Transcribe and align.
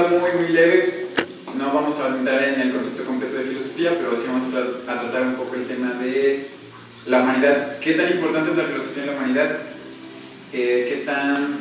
charla 0.00 0.18
muy, 0.18 0.30
muy 0.40 0.52
leve. 0.52 1.06
No 1.56 1.74
vamos 1.74 1.98
a 1.98 2.08
entrar 2.08 2.42
en 2.42 2.60
el 2.60 2.72
concepto 2.72 3.04
completo 3.04 3.36
de 3.36 3.44
filosofía, 3.44 3.96
pero 3.98 4.16
sí 4.16 4.22
vamos 4.28 4.54
a, 4.54 5.00
tratar 5.00 5.22
un 5.22 5.34
poco 5.34 5.56
el 5.56 5.66
tema 5.66 5.94
de 5.94 6.48
la 7.06 7.22
humanidad. 7.22 7.78
¿Qué 7.80 7.94
tan 7.94 8.10
importante 8.10 8.52
es 8.52 8.56
la 8.56 8.64
filosofía 8.64 9.02
en 9.02 9.10
la 9.10 9.16
humanidad? 9.16 9.58
Eh, 10.52 10.86
¿qué, 10.88 11.04
tan, 11.04 11.58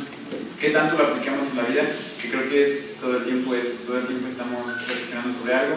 ¿Qué 0.60 0.70
tanto 0.70 0.98
lo 0.98 1.08
aplicamos 1.08 1.48
en 1.50 1.58
la 1.58 1.64
vida? 1.64 1.84
Que 2.22 2.30
creo 2.30 2.50
que 2.50 2.64
es 2.64 2.96
todo 3.02 3.18
el 3.18 3.23
tiempo, 3.23 3.55
es, 3.55 3.86
todo 3.86 4.00
el 4.00 4.05
tiempo 4.05 4.28
estamos 4.28 4.88
reflexionando 4.88 5.38
sobre 5.38 5.54
algo. 5.54 5.76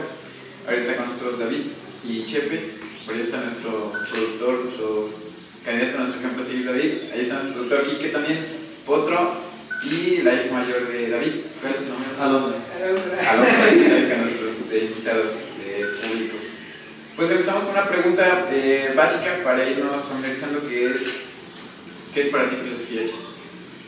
Ahorita 0.66 0.82
está 0.82 0.96
con 0.96 1.06
nosotros 1.06 1.40
David 1.40 1.66
y 2.06 2.24
Chepe. 2.24 2.82
Por 3.06 3.14
ahí 3.14 3.22
está 3.22 3.40
nuestro 3.40 3.92
productor, 4.10 4.64
nuestro 4.64 5.10
candidato 5.64 5.98
nuestro 5.98 6.20
ejemplo 6.20 6.72
David. 6.72 6.92
Ahí 7.12 7.20
está 7.22 7.34
nuestro 7.34 7.54
productor 7.54 7.82
Quique 7.88 8.08
también, 8.08 8.46
Potro 8.86 9.40
y 9.84 10.22
la 10.22 10.34
hija 10.34 10.52
mayor 10.52 10.86
de 10.88 11.10
David. 11.10 11.32
¿Cuál 11.62 11.74
es 11.76 11.82
su 11.82 11.90
nombre? 11.90 12.08
Alondra. 12.20 12.58
Alondra, 13.30 13.70
invitados 14.82 15.32
de 15.58 15.86
público. 16.02 16.36
Pues 17.14 17.30
empezamos 17.30 17.62
con 17.62 17.72
una 17.74 17.88
pregunta 17.88 18.48
eh, 18.50 18.92
básica 18.96 19.44
para 19.44 19.70
irnos 19.70 20.02
familiarizando 20.02 20.66
que 20.66 20.86
es 20.86 21.06
¿qué 22.12 22.22
es 22.22 22.28
para 22.30 22.48
ti 22.48 22.56
filosofía? 22.56 23.02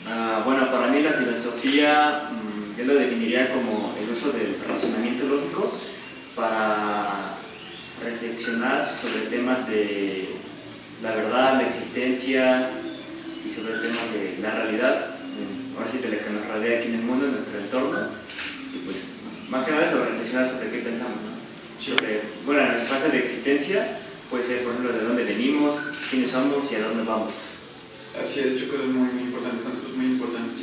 Ah, 0.06 0.42
bueno, 0.45 0.70
para 0.70 0.87
mí 0.87 1.02
la 1.02 1.14
filosofía 1.14 2.30
mm, 2.30 2.78
yo 2.78 2.84
lo 2.84 2.95
definiría 2.95 3.52
como 3.52 3.92
el 4.00 4.09
uso 4.09 4.30
del 4.30 4.56
razonamiento 4.69 5.27
lógico 5.27 5.77
para 6.36 7.34
reflexionar 8.05 8.86
sobre 8.86 9.36
temas 9.36 9.69
de 9.69 10.28
la 11.02 11.12
verdad, 11.12 11.55
la 11.55 11.66
existencia 11.66 12.70
y 13.44 13.50
sobre 13.50 13.72
temas 13.78 14.12
de 14.12 14.38
la 14.41 14.50
realidad, 14.55 15.14
ahora 15.77 15.91
sí 15.91 15.98
de 15.98 16.08
lo 16.08 16.19
que 16.19 16.30
nos 16.30 16.47
rodea 16.48 16.78
aquí 16.78 16.89
en 16.89 16.94
el 16.94 17.03
mundo, 17.03 17.27
en 17.27 17.33
nuestro 17.33 17.58
entorno, 17.58 17.98
y 18.72 18.78
pues 18.84 18.97
más 19.48 19.64
que 19.64 19.72
nada 19.72 19.91
sobre 19.91 20.11
reflexionar 20.11 20.50
sobre 20.50 20.70
qué 20.70 20.78
pensamos, 20.78 21.19
¿no? 21.22 21.34
sobre, 21.78 22.20
bueno, 22.47 22.62
en 22.62 22.78
la 22.78 22.84
parte 22.89 23.11
de 23.11 23.19
existencia 23.19 23.98
puede 24.31 24.44
ser, 24.44 24.62
por 24.62 24.72
ejemplo, 24.72 24.92
de 24.92 25.05
dónde 25.05 25.25
venimos, 25.25 25.77
quiénes 26.11 26.31
somos 26.31 26.70
y 26.72 26.77
a 26.77 26.89
dónde 26.89 27.05
vamos. 27.05 27.34
Así 28.20 28.41
es, 28.41 28.61
yo 28.61 28.69
creo 28.69 28.81
que 28.81 28.86
es 28.86 28.92
muy, 28.92 29.08
muy 29.11 29.22
importante, 29.25 29.62
son 29.62 29.72
cosas 29.72 29.97
muy 29.97 30.06
importantes. 30.06 30.55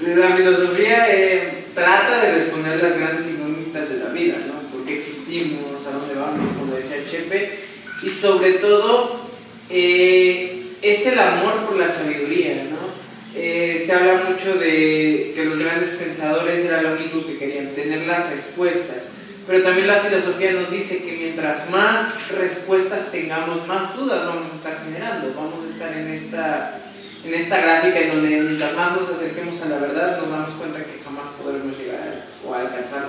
La 0.00 0.36
filosofía 0.36 1.06
eh, 1.10 1.64
trata 1.74 2.22
de 2.22 2.34
responder 2.34 2.82
las 2.82 2.96
grandes 2.96 3.26
incógnitas 3.26 3.88
de 3.88 3.98
la 3.98 4.10
vida, 4.10 4.36
¿no? 4.46 4.68
¿Por 4.70 4.86
qué 4.86 4.98
existimos? 4.98 5.86
¿A 5.86 5.90
dónde 5.90 6.14
vamos? 6.14 6.56
Como 6.56 6.74
decía 6.74 6.98
Chepe. 7.10 7.64
Y 8.02 8.10
sobre 8.10 8.52
todo, 8.54 9.28
eh, 9.70 10.74
es 10.82 11.06
el 11.06 11.18
amor 11.18 11.66
por 11.66 11.76
la 11.76 11.88
sabiduría, 11.88 12.68
¿no? 12.70 12.87
Eh, 13.34 13.82
se 13.84 13.92
habla 13.92 14.24
mucho 14.28 14.58
de 14.58 15.32
que 15.34 15.44
los 15.44 15.58
grandes 15.58 15.90
pensadores 15.90 16.64
era 16.64 16.82
lo 16.82 16.94
único 16.94 17.26
que 17.26 17.38
querían, 17.38 17.68
tener 17.74 18.06
las 18.06 18.30
respuestas. 18.30 19.04
Pero 19.46 19.62
también 19.62 19.86
la 19.86 20.00
filosofía 20.00 20.52
nos 20.52 20.70
dice 20.70 21.02
que 21.02 21.12
mientras 21.12 21.70
más 21.70 22.28
respuestas 22.30 23.10
tengamos, 23.10 23.66
más 23.66 23.96
dudas 23.96 24.26
vamos 24.26 24.52
a 24.52 24.56
estar 24.56 24.84
generando. 24.84 25.32
Vamos 25.34 25.64
a 25.64 25.72
estar 25.72 25.96
en 25.96 26.08
esta, 26.08 26.80
en 27.24 27.34
esta 27.34 27.60
gráfica 27.60 28.00
en 28.00 28.10
donde 28.10 28.28
mientras 28.28 28.74
más 28.74 29.00
nos 29.00 29.10
acerquemos 29.10 29.60
a 29.62 29.68
la 29.68 29.78
verdad, 29.78 30.20
nos 30.20 30.30
damos 30.30 30.50
cuenta 30.52 30.78
que 30.80 31.02
jamás 31.02 31.28
podremos 31.42 31.78
llegar 31.78 32.26
o 32.46 32.54
alcanzar. 32.54 33.08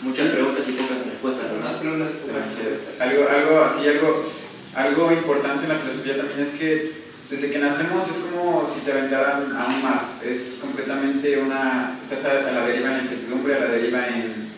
Muchas 0.00 0.28
preguntas 0.28 0.64
y 0.68 0.72
pocas 0.72 0.98
respuestas, 1.06 1.44
¿verdad? 1.44 1.58
Muchas 1.60 1.80
preguntas 1.80 2.10
y 2.12 2.26
pocas 2.26 2.42
Así 2.44 2.60
es. 2.60 2.68
respuestas. 2.70 3.08
Algo, 3.08 3.28
algo 3.28 3.60
así, 3.64 3.88
algo, 3.88 4.32
algo 4.74 5.12
importante 5.12 5.64
en 5.64 5.68
la 5.70 5.78
filosofía 5.78 6.16
también 6.16 6.40
es 6.40 6.50
que 6.50 7.05
desde 7.30 7.50
que 7.50 7.58
nacemos 7.58 8.08
es 8.08 8.18
como 8.18 8.70
si 8.72 8.80
te 8.80 8.92
aventaran 8.92 9.56
a 9.56 9.66
un 9.66 9.82
mar. 9.82 10.18
Es 10.24 10.58
completamente 10.60 11.38
una. 11.38 11.98
Estás 12.02 12.24
a, 12.24 12.52
la 12.52 12.66
deriva 12.66 12.92
en 12.92 12.98
incertidumbre, 12.98 13.56
a 13.56 13.60
la 13.60 13.66
deriva 13.66 14.06
en, 14.06 14.52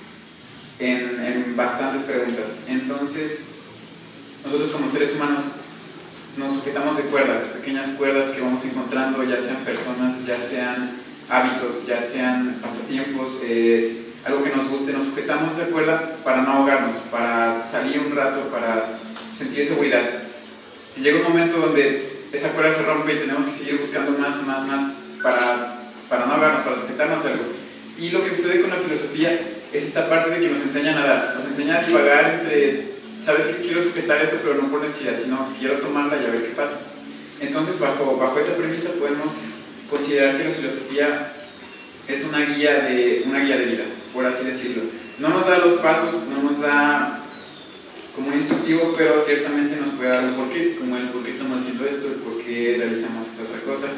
en, 0.79 1.25
en 1.25 1.57
bastantes 1.57 2.03
preguntas. 2.03 2.65
Entonces, 2.69 3.47
nosotros 4.45 4.71
como 4.71 4.91
seres 4.91 5.15
humanos 5.15 5.45
nos 6.37 6.53
sujetamos 6.53 6.97
de 6.97 7.05
cuerdas, 7.05 7.41
pequeñas 7.41 7.89
cuerdas 7.91 8.29
que 8.29 8.41
vamos 8.41 8.65
encontrando, 8.65 9.25
ya 9.25 9.37
sean 9.39 9.57
personas, 9.65 10.25
ya 10.25 10.39
sean 10.39 10.99
hábitos, 11.29 11.87
ya 11.87 12.01
sean 12.01 12.59
pasatiempos, 12.63 13.41
eh, 13.43 14.13
algo 14.25 14.45
que 14.45 14.55
nos 14.55 14.69
guste, 14.69 14.93
nos 14.93 15.05
sujetamos 15.05 15.57
de 15.57 15.65
cuerda 15.65 16.17
para 16.23 16.43
no 16.43 16.53
ahogarnos, 16.53 16.97
para 17.11 17.65
salir 17.65 18.01
un 18.01 18.15
rato, 18.15 18.49
para 18.51 18.99
sentir 19.37 19.65
seguridad. 19.65 20.03
Llega 20.97 21.19
un 21.19 21.25
momento 21.25 21.59
donde 21.59 22.08
esa 22.33 22.51
cuerda 22.51 22.71
se 22.71 22.83
rompe 22.83 23.15
y 23.15 23.19
tenemos 23.19 23.45
que 23.45 23.51
seguir 23.51 23.79
buscando 23.79 24.19
más, 24.19 24.43
más, 24.47 24.67
más 24.67 24.95
para, 25.23 25.81
para 26.09 26.27
no 26.27 26.35
ahogarnos, 26.35 26.63
para 26.63 26.77
sujetarnos 26.77 27.25
a 27.25 27.29
algo. 27.29 27.45
Y 27.99 28.11
lo 28.11 28.25
que 28.25 28.37
sucede 28.37 28.61
con 28.61 28.71
la 28.71 28.77
filosofía 28.77 29.41
es 29.73 29.83
esta 29.83 30.09
parte 30.09 30.31
de 30.31 30.41
que 30.41 30.49
nos 30.51 30.61
enseña 30.61 30.93
a 30.93 31.01
nadar, 31.01 31.35
nos 31.37 31.45
enseña 31.45 31.79
a 31.79 31.83
divagar 31.83 32.41
entre, 32.41 32.93
sabes 33.19 33.47
que 33.47 33.63
quiero 33.63 33.83
sujetar 33.83 34.23
esto, 34.23 34.37
pero 34.43 34.55
no 34.55 34.69
por 34.69 34.83
necesidad, 34.83 35.19
sino 35.19 35.55
quiero 35.59 35.79
tomarla 35.79 36.17
y 36.23 36.27
a 36.27 36.31
ver 36.31 36.43
qué 36.43 36.55
pasa. 36.55 36.81
Entonces, 37.41 37.79
bajo, 37.79 38.17
bajo 38.17 38.39
esa 38.39 38.57
premisa 38.57 38.91
podemos 38.99 39.33
considerar 39.91 40.37
que 40.37 40.45
la 40.45 40.55
filosofía 40.55 41.33
es 42.07 42.25
una 42.25 42.41
guía, 42.41 42.81
de, 42.81 43.25
una 43.27 43.41
guía 43.41 43.59
de 43.59 43.65
vida, 43.65 43.85
por 44.15 44.25
así 44.27 44.45
decirlo. 44.45 44.85
No 45.19 45.29
nos 45.29 45.47
da 45.47 45.59
los 45.59 45.81
pasos, 45.81 46.25
no 46.29 46.43
nos 46.43 46.61
da 46.61 47.25
como 48.15 48.33
instructivo, 48.33 48.95
pero 48.97 49.21
ciertamente 49.21 49.77
nos 49.77 49.91
puede 49.91 50.09
dar 50.09 50.25
un 50.25 50.35
porqué, 50.35 50.77
como 50.77 50.97
el 50.97 51.09
por 51.09 51.23
qué 51.25 51.31
estamos 51.31 51.59
haciendo 51.59 51.87
esto, 51.87 52.09
el 52.09 52.15
por 52.15 52.43
qué 52.43 52.77
realizamos 52.79 53.27
esta 53.27 53.43
otra 53.43 53.61
cosa. 53.63 53.89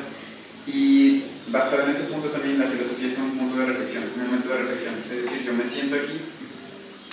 Y 0.66 1.22
basado 1.48 1.84
en 1.84 1.90
ese 1.90 2.04
punto 2.04 2.28
también 2.28 2.58
la 2.58 2.66
filosofía 2.66 3.06
es 3.06 3.18
un 3.18 3.38
punto 3.38 3.58
de 3.58 3.66
reflexión, 3.66 4.04
un 4.14 4.26
momento 4.26 4.48
de 4.48 4.58
reflexión. 4.58 4.94
Es 5.10 5.24
decir, 5.24 5.42
yo 5.44 5.52
me 5.54 5.64
siento 5.64 5.96
aquí, 5.96 6.20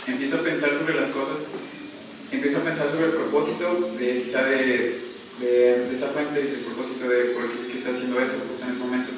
empiezo 0.07 0.38
a 0.38 0.44
pensar 0.44 0.72
sobre 0.74 0.96
las 0.96 1.07
cosas, 1.09 1.38
empiezo 2.31 2.57
a 2.57 2.62
pensar 2.62 2.91
sobre 2.91 3.06
el 3.07 3.13
propósito 3.13 3.94
de 3.97 4.22
quizá 4.22 4.44
de, 4.44 5.00
de, 5.40 5.88
de 5.88 5.94
esa 5.94 6.07
fuente, 6.07 6.41
el 6.41 6.66
propósito 6.66 7.07
de 7.07 7.31
por 7.31 7.50
qué, 7.50 7.72
qué 7.72 7.78
está 7.78 7.91
haciendo 7.91 8.19
eso 8.19 8.36
justo 8.47 8.66
en 8.66 8.72
ese 8.72 8.80
momento. 8.80 9.12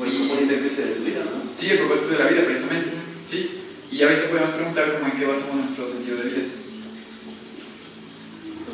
O 0.00 0.04
el 0.04 0.10
propósito 0.10 0.82
de 0.82 0.94
tu 0.96 1.04
vida, 1.04 1.22
¿no? 1.24 1.54
Sí, 1.54 1.70
el 1.70 1.78
propósito 1.78 2.08
de 2.10 2.18
la 2.18 2.26
vida, 2.26 2.44
precisamente. 2.44 2.90
Sí. 3.24 3.60
Y 3.90 4.02
ahorita 4.02 4.28
podemos 4.28 4.50
preguntar 4.50 4.98
como 4.98 5.12
en 5.12 5.18
qué 5.18 5.26
basamos 5.26 5.54
nuestro 5.54 5.88
sentido 5.88 6.16
de 6.16 6.24
vida. 6.24 6.61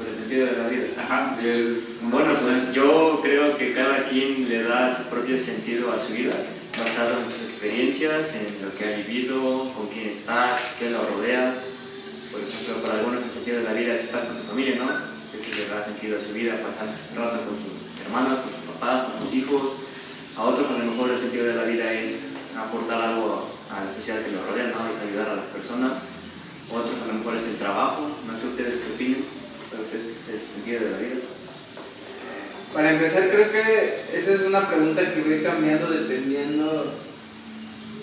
El 0.08 0.14
sentido 0.16 0.46
de 0.46 0.56
la 0.56 0.68
vida. 0.68 0.86
Ajá, 0.98 1.36
el, 1.42 1.82
Bueno, 2.02 2.32
pues 2.40 2.72
yo 2.72 3.20
creo 3.22 3.56
que 3.58 3.74
cada 3.74 4.08
quien 4.08 4.48
le 4.48 4.62
da 4.62 4.96
su 4.96 5.04
propio 5.04 5.38
sentido 5.38 5.92
a 5.92 5.98
su 5.98 6.14
vida, 6.14 6.34
basado 6.78 7.18
en 7.18 7.24
sus 7.30 7.42
experiencias, 7.50 8.34
en 8.36 8.64
lo 8.64 8.74
que 8.74 8.84
ha 8.86 8.96
vivido, 8.96 9.72
con 9.74 9.88
quién 9.88 10.08
está, 10.08 10.58
qué 10.78 10.90
lo 10.90 11.04
rodea. 11.04 11.54
Por 12.32 12.40
ejemplo, 12.40 12.82
para 12.82 13.00
algunos 13.00 13.22
el 13.22 13.30
sentido 13.30 13.58
de 13.58 13.64
la 13.64 13.72
vida 13.72 13.94
es 13.94 14.04
estar 14.04 14.26
con 14.26 14.36
su 14.36 14.44
familia, 14.44 14.76
¿no? 14.76 14.84
Eso 14.84 15.56
le 15.56 15.68
da 15.68 15.84
sentido 15.84 16.18
a 16.18 16.20
su 16.20 16.32
vida, 16.32 16.54
pasar 16.56 16.88
rato 17.14 17.44
con 17.44 17.56
sus 17.60 18.06
hermanos, 18.06 18.38
con 18.40 18.52
sus 18.52 18.74
papás, 18.74 19.12
con 19.12 19.22
sus 19.22 19.34
hijos. 19.34 19.72
A 20.36 20.42
otros 20.44 20.70
a 20.70 20.78
lo 20.78 20.84
mejor 20.90 21.10
el 21.10 21.18
sentido 21.18 21.46
de 21.46 21.54
la 21.54 21.64
vida 21.64 21.92
es 21.92 22.32
aportar 22.56 23.02
algo 23.02 23.50
a 23.70 23.84
la 23.84 23.94
sociedad 23.94 24.22
que 24.22 24.32
lo 24.32 24.46
rodea, 24.46 24.72
¿no? 24.72 24.80
Ayudar 25.04 25.28
a 25.30 25.36
las 25.36 25.46
personas. 25.46 26.08
Otros 26.70 26.94
a 27.02 27.06
lo 27.06 27.14
mejor 27.14 27.36
es 27.36 27.44
el 27.44 27.56
trabajo, 27.56 28.08
no 28.26 28.38
sé 28.38 28.46
ustedes 28.46 28.80
qué 28.84 28.92
opinan, 28.92 29.37
pero 29.78 30.02
¿qué 30.02 30.10
es 30.10 30.34
el 30.34 30.40
sentido 30.54 30.80
de 30.84 30.90
la 30.90 30.98
vida? 30.98 31.20
Para 32.74 32.92
empezar, 32.92 33.28
creo 33.30 33.50
que 33.50 34.18
esa 34.18 34.34
es 34.34 34.40
una 34.40 34.68
pregunta 34.68 35.14
que 35.14 35.22
voy 35.22 35.40
cambiando 35.40 35.88
dependiendo 35.90 36.92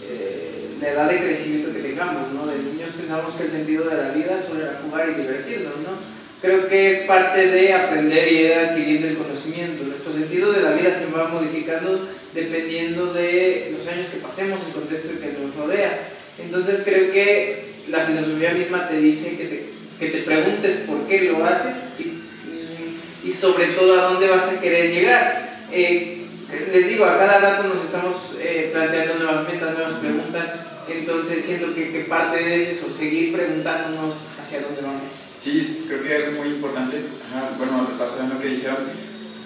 eh, 0.09 0.75
la 0.81 0.89
edad 0.89 1.09
de 1.09 1.19
crecimiento 1.19 1.73
que 1.73 1.79
tengamos, 1.79 2.31
¿no? 2.33 2.47
De 2.47 2.57
niños 2.57 2.89
pensamos 2.97 3.35
que 3.35 3.43
el 3.43 3.51
sentido 3.51 3.89
de 3.89 3.97
la 3.97 4.09
vida 4.09 4.41
solo 4.45 4.63
era 4.63 4.79
jugar 4.81 5.09
y 5.09 5.21
divertirnos, 5.21 5.77
¿no? 5.83 6.15
Creo 6.41 6.67
que 6.67 6.91
es 6.91 7.01
parte 7.03 7.47
de 7.47 7.73
aprender 7.73 8.31
y 8.31 8.37
ir 8.37 8.53
adquiriendo 8.53 9.07
el 9.07 9.17
conocimiento. 9.17 9.83
Nuestro 9.83 10.13
sentido 10.13 10.51
de 10.51 10.61
la 10.61 10.71
vida 10.71 10.91
se 10.97 11.11
va 11.11 11.27
modificando 11.27 12.07
dependiendo 12.33 13.13
de 13.13 13.73
los 13.77 13.87
años 13.87 14.07
que 14.07 14.17
pasemos, 14.17 14.59
el 14.65 14.73
contexto 14.73 15.19
que 15.19 15.37
nos 15.39 15.55
rodea. 15.55 16.09
Entonces 16.37 16.81
creo 16.83 17.11
que 17.11 17.75
la 17.89 18.05
filosofía 18.05 18.51
misma 18.53 18.87
te 18.89 18.97
dice 18.97 19.37
que 19.37 19.45
te, 19.45 19.74
que 19.99 20.09
te 20.09 20.17
preguntes 20.19 20.81
por 20.81 21.07
qué 21.07 21.21
lo 21.23 21.45
haces 21.45 21.75
y, 21.97 22.03
y, 22.03 22.99
y 23.23 23.31
sobre 23.31 23.67
todo 23.67 23.99
a 23.99 24.11
dónde 24.11 24.27
vas 24.27 24.47
a 24.47 24.59
querer 24.59 24.93
llegar. 24.93 25.59
Eh, 25.71 26.25
les 26.73 26.87
digo, 26.87 27.05
a 27.05 27.17
cada 27.17 27.39
rato 27.39 27.67
nos 27.67 27.83
estamos 27.83 28.35
eh, 28.39 28.69
planteando 28.71 29.15
nuevas 29.15 29.47
metas, 29.47 29.73
nuevas 29.73 29.93
preguntas, 29.93 30.65
entonces 30.87 31.43
siento 31.43 31.73
que, 31.73 31.91
que 31.91 31.99
parte 32.01 32.43
de 32.43 32.63
eso 32.63 32.87
es 32.87 32.97
seguir 32.97 33.33
preguntándonos 33.33 34.15
hacia 34.41 34.61
dónde 34.61 34.81
vamos. 34.81 35.01
Sí, 35.39 35.85
creo 35.87 36.03
que 36.03 36.15
algo 36.15 36.43
muy 36.43 36.55
importante, 36.55 36.97
ajá, 37.29 37.51
bueno, 37.57 37.87
en 37.89 38.29
lo 38.29 38.39
que 38.39 38.47
dijeron, 38.47 38.77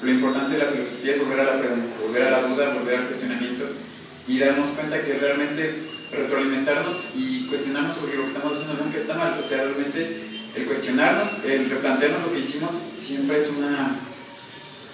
la 0.03 0.11
importancia 0.11 0.57
de 0.57 0.65
la 0.65 0.71
filosofía 0.71 1.13
es 1.13 1.19
volver 1.19 1.39
a 1.41 1.43
la 1.43 1.59
pregunta, 1.59 1.95
volver 2.01 2.23
a 2.23 2.31
la 2.31 2.41
duda, 2.43 2.73
volver 2.73 2.95
al 2.95 3.07
cuestionamiento 3.07 3.65
y 4.27 4.39
darnos 4.39 4.67
cuenta 4.69 5.01
que 5.01 5.13
realmente 5.13 5.73
retroalimentarnos 6.11 7.09
y 7.15 7.47
cuestionarnos 7.47 7.95
sobre 7.95 8.15
lo 8.15 8.23
que 8.23 8.29
estamos 8.29 8.57
haciendo 8.57 8.83
nunca 8.83 8.97
está 8.97 9.15
mal. 9.15 9.37
O 9.43 9.47
sea, 9.47 9.63
realmente 9.63 10.28
el 10.55 10.65
cuestionarnos, 10.65 11.43
el 11.45 11.69
replantearnos 11.69 12.23
lo 12.23 12.33
que 12.33 12.39
hicimos 12.39 12.71
siempre 12.95 13.37
es 13.37 13.49
una, 13.49 13.95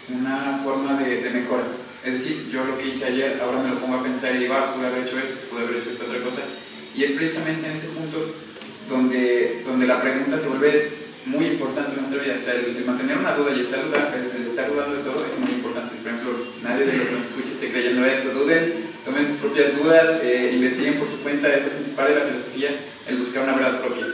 una 0.09 0.61
forma 0.63 1.01
de, 1.01 1.21
de 1.21 1.29
mejora. 1.29 1.63
Es 2.03 2.13
decir, 2.13 2.49
yo 2.51 2.63
lo 2.63 2.77
que 2.77 2.87
hice 2.87 3.05
ayer, 3.05 3.39
ahora 3.41 3.63
me 3.63 3.69
lo 3.69 3.79
pongo 3.79 3.95
a 3.95 4.03
pensar 4.03 4.35
y 4.35 4.39
digo, 4.39 4.53
ah, 4.53 4.75
pude 4.75 4.85
haber 4.85 5.07
hecho 5.07 5.17
esto, 5.17 5.39
pude 5.49 5.63
haber 5.63 5.77
hecho 5.77 5.89
esta 5.89 6.05
otra 6.05 6.21
cosa. 6.21 6.41
Y 6.95 7.03
es 7.03 7.11
precisamente 7.11 7.67
en 7.67 7.73
ese 7.73 7.87
punto 7.89 8.35
donde, 8.87 9.63
donde 9.65 9.87
la 9.87 10.01
pregunta 10.01 10.37
se 10.37 10.47
vuelve 10.47 10.91
muy 11.25 11.45
importante 11.45 11.93
en 11.93 12.01
nuestra 12.01 12.21
vida. 12.21 12.35
O 12.37 12.41
sea, 12.41 12.53
el, 12.53 12.85
mantener 12.85 13.17
una 13.17 13.33
duda 13.33 13.51
y 13.55 13.61
estar 13.61 13.83
dudando, 13.83 14.15
el 14.15 14.45
estar 14.45 14.71
dudando 14.71 14.97
de 14.97 15.03
todo 15.03 15.25
es 15.25 15.39
muy 15.39 15.51
importante. 15.57 15.95
Por 15.95 16.11
ejemplo, 16.11 16.31
nadie 16.61 16.85
de 16.85 16.93
lo 16.93 17.05
que 17.05 17.11
nos 17.13 17.25
escucha 17.25 17.49
esté 17.49 17.71
creyendo 17.71 18.05
esto. 18.05 18.29
Duden, 18.29 18.85
tomen 19.03 19.25
sus 19.25 19.37
propias 19.37 19.75
dudas, 19.75 20.21
eh, 20.23 20.51
investiguen 20.53 20.99
por 20.99 21.07
su 21.07 21.19
cuenta. 21.21 21.53
Esto 21.53 21.69
principal 21.69 22.09
de 22.09 22.15
la 22.15 22.25
filosofía, 22.25 22.69
el 23.07 23.17
buscar 23.17 23.43
una 23.43 23.55
verdad 23.55 23.81
propia. 23.81 24.05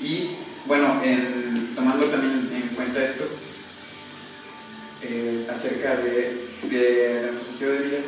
Y 0.00 0.30
bueno, 0.66 1.00
en, 1.04 1.74
tomando 1.74 2.06
también 2.06 2.50
en 2.54 2.74
cuenta 2.74 3.04
esto, 3.04 3.24
eh, 5.02 5.46
acerca 5.50 5.96
de, 5.96 6.48
de, 6.70 7.26
nuestro 7.30 7.48
sentido 7.48 7.72
de 7.72 7.78
vida, 7.78 7.98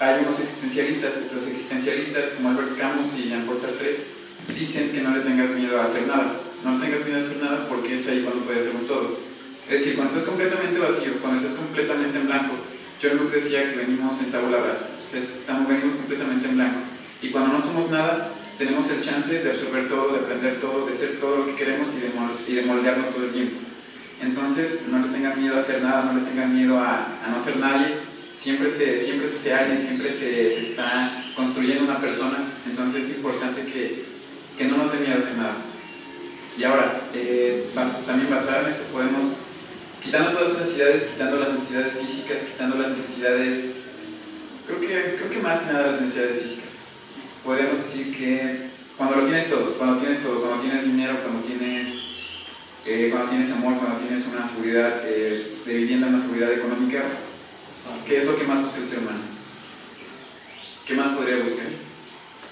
hay 0.00 0.24
unos 0.24 0.40
existencialistas, 0.40 1.12
los 1.34 1.46
existencialistas 1.46 2.30
como 2.30 2.48
Albert 2.48 2.78
Camus 2.78 3.14
y 3.18 3.28
Jean-Paul 3.28 3.60
Sartre, 3.60 4.00
dicen 4.48 4.90
que 4.90 5.00
no 5.00 5.14
le 5.16 5.22
tengas 5.22 5.50
miedo 5.50 5.80
a 5.80 5.84
hacer 5.84 6.06
nada. 6.06 6.34
No 6.64 6.78
le 6.78 6.84
tengas 6.84 7.04
miedo 7.04 7.18
a 7.18 7.20
hacer 7.20 7.36
nada 7.38 7.68
porque 7.68 7.94
es 7.94 8.08
ahí 8.08 8.22
cuando 8.22 8.44
puedes 8.44 8.64
ser 8.64 8.74
un 8.74 8.86
todo. 8.86 9.18
Es 9.68 9.80
decir, 9.80 9.94
cuando 9.94 10.12
estás 10.14 10.28
completamente 10.28 10.78
vacío, 10.78 11.12
cuando 11.20 11.40
estás 11.40 11.56
completamente 11.56 12.18
en 12.18 12.26
blanco, 12.26 12.54
John 13.00 13.16
Luke 13.16 13.36
decía 13.36 13.70
que 13.70 13.78
venimos 13.78 14.20
en 14.20 14.30
tabula 14.30 14.58
rasa, 14.58 14.88
o 15.04 15.10
sea, 15.10 15.20
estamos, 15.20 15.68
venimos 15.68 15.94
completamente 15.94 16.48
en 16.48 16.54
blanco. 16.56 16.78
Y 17.20 17.30
cuando 17.30 17.52
no 17.52 17.62
somos 17.62 17.90
nada, 17.90 18.31
tenemos 18.58 18.88
el 18.90 19.00
chance 19.02 19.42
de 19.42 19.50
absorber 19.50 19.88
todo, 19.88 20.12
de 20.12 20.20
aprender 20.20 20.60
todo, 20.60 20.86
de 20.86 20.92
ser 20.92 21.18
todo 21.20 21.38
lo 21.38 21.46
que 21.46 21.54
queremos 21.54 21.88
y 22.46 22.54
de, 22.54 22.62
moldearnos 22.62 23.14
todo 23.14 23.24
el 23.24 23.32
tiempo. 23.32 23.56
Entonces, 24.20 24.82
no 24.88 25.04
le 25.04 25.12
tengan 25.12 25.40
miedo 25.40 25.56
a 25.56 25.58
hacer 25.58 25.82
nada, 25.82 26.04
no 26.04 26.20
le 26.20 26.26
tengan 26.26 26.54
miedo 26.54 26.78
a, 26.78 27.24
a 27.24 27.30
no 27.30 27.38
ser 27.38 27.56
nadie. 27.56 27.96
Siempre 28.34 28.70
se, 28.70 28.98
siempre 28.98 29.28
se 29.28 29.36
hace 29.36 29.54
alguien, 29.54 29.80
siempre 29.80 30.10
se, 30.10 30.50
se, 30.50 30.60
está 30.60 31.24
construyendo 31.34 31.84
una 31.84 32.00
persona. 32.00 32.38
Entonces, 32.68 33.08
es 33.08 33.16
importante 33.16 33.62
que, 33.64 34.04
que 34.56 34.64
no 34.64 34.76
nos 34.76 34.92
dé 34.92 34.98
miedo 34.98 35.14
a 35.14 35.18
hacer 35.18 35.36
nada. 35.36 35.56
Y 36.56 36.64
ahora, 36.64 37.00
eh, 37.14 37.70
también 38.06 38.30
basado 38.30 38.66
en 38.66 38.72
eso, 38.72 38.84
podemos, 38.92 39.34
quitando 40.02 40.32
todas 40.32 40.50
las 40.50 40.58
necesidades, 40.58 41.02
quitando 41.04 41.38
las 41.38 41.52
necesidades 41.52 41.94
físicas, 41.94 42.42
quitando 42.42 42.76
las 42.76 42.90
necesidades, 42.90 43.64
creo 44.66 44.80
que, 44.80 45.16
creo 45.16 45.30
que 45.30 45.38
más 45.38 45.60
que 45.60 45.72
nada 45.72 45.92
las 45.92 46.00
necesidades 46.00 46.42
físicas 46.42 46.61
podemos 47.44 47.78
decir 47.78 48.16
que 48.16 48.70
cuando 48.96 49.16
lo 49.16 49.24
tienes 49.24 49.48
todo, 49.48 49.74
cuando 49.74 49.98
tienes 49.98 50.22
todo, 50.22 50.40
cuando 50.40 50.62
tienes 50.62 50.84
dinero, 50.84 51.18
cuando 51.22 51.46
tienes, 51.46 52.02
eh, 52.86 53.08
cuando 53.10 53.30
tienes 53.30 53.52
amor, 53.52 53.78
cuando 53.78 53.98
tienes 53.98 54.26
una 54.28 54.46
seguridad 54.46 55.02
eh, 55.04 55.58
de 55.64 55.74
vivienda, 55.74 56.08
una 56.08 56.20
seguridad 56.20 56.52
económica, 56.52 57.02
¿qué 58.06 58.18
es 58.18 58.24
lo 58.24 58.36
que 58.36 58.44
más 58.44 58.62
busca 58.62 58.78
el 58.78 58.86
ser 58.86 58.98
humano? 58.98 59.20
¿Qué 60.86 60.94
más 60.94 61.08
podría 61.08 61.42
buscar? 61.42 61.66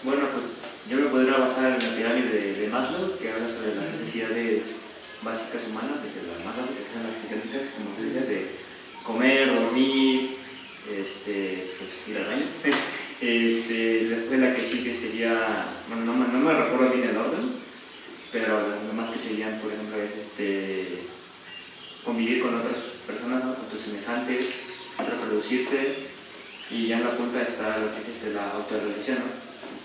Bueno, 0.03 0.23
pues 0.33 0.47
yo 0.89 0.97
me 0.97 1.11
podría 1.11 1.39
basar 1.39 1.79
en 1.79 1.89
la 1.89 1.97
pirámide 1.97 2.55
de, 2.55 2.69
Maslow, 2.69 3.19
que 3.19 3.31
habla 3.31 3.49
sobre 3.49 3.75
las 3.75 3.93
necesidades 3.93 4.77
básicas 5.23 5.69
humanas, 5.69 6.03
desde 6.03 6.27
las 6.27 6.45
más 6.45 6.57
básicas 6.57 6.85
que 6.87 6.95
son 6.95 7.03
las 7.05 7.17
fisiológicas, 7.21 7.75
como 7.77 7.95
te 7.97 8.03
decía, 8.05 8.23
de 8.23 8.47
comer, 9.05 9.55
dormir, 9.55 10.39
este, 10.91 11.75
pues 11.79 12.09
ir 12.09 12.17
al 12.19 12.27
baño. 12.27 12.47
Este, 13.21 14.07
después 14.07 14.41
la 14.41 14.55
que 14.55 14.65
sigue 14.65 14.95
sería, 14.95 15.67
bueno, 15.89 16.07
no, 16.07 16.27
no, 16.27 16.39
me 16.39 16.55
recuerdo 16.55 16.95
bien 16.95 17.11
el 17.11 17.19
orden, 17.19 17.53
pero 18.33 18.67
las 18.67 18.87
demás 18.87 19.11
que 19.13 19.19
serían, 19.19 19.61
por 19.61 19.71
ejemplo, 19.71 19.99
es 20.01 20.25
este, 20.25 21.05
convivir 22.03 22.41
con 22.41 22.55
otras 22.55 22.81
personas, 23.07 23.43
con 23.43 23.69
tus 23.69 23.83
semejantes, 23.83 24.61
reproducirse, 24.97 26.09
y 26.71 26.87
ya 26.87 26.97
en 26.97 27.05
la 27.05 27.17
punta 27.17 27.43
está 27.43 27.77
lo 27.77 27.93
que 27.93 28.01
es 28.01 28.09
este, 28.09 28.33
la 28.33 28.53
autorrealización, 28.53 29.19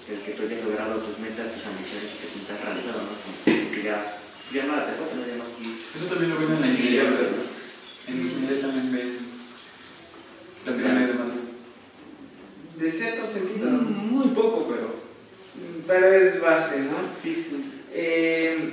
el 0.08 0.22
que 0.22 0.32
tú 0.32 0.44
hayas 0.44 0.64
logrado 0.64 1.02
tus 1.02 1.20
metas, 1.20 1.52
tus 1.52 1.66
ambiciones, 1.66 2.16
que 2.16 2.24
te 2.24 2.32
sientas 2.32 2.64
realizado, 2.64 3.04
¿no? 3.04 3.44
que 3.44 3.84
ya, 3.84 4.16
ya 4.54 4.64
no 4.64 4.76
Eso 4.80 6.06
también 6.06 6.32
lo 6.32 6.40
ven 6.40 6.54
en 6.54 6.62
la 6.62 6.68
ingeniería, 6.68 7.04
¿verdad? 7.04 7.30
En 8.08 8.22
ingeniería 8.22 8.62
también 8.62 8.92
ven 8.94 9.18
la 10.66 10.78
pirámide 10.78 11.08
de 11.08 11.14
Maslow 11.16 11.45
de 12.78 12.92
cierto 12.92 13.32
sentido. 13.32 13.70
Muy 13.70 14.28
poco, 14.30 14.68
pero. 14.70 15.06
Pero 15.88 16.14
es 16.14 16.42
base, 16.42 16.80
¿no? 16.80 16.98
Sí, 17.22 17.36
sí. 17.36 17.84
Eh, 17.94 18.70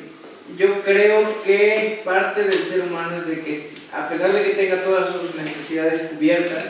yo 0.59 0.83
creo 0.83 1.43
que 1.45 2.01
parte 2.05 2.43
del 2.43 2.53
ser 2.53 2.83
humano 2.83 3.19
es 3.19 3.27
de 3.27 3.41
que, 3.43 3.63
a 3.93 4.09
pesar 4.09 4.33
de 4.33 4.43
que 4.43 4.51
tenga 4.51 4.83
todas 4.83 5.11
sus 5.11 5.35
necesidades 5.37 6.11
cubiertas, 6.11 6.65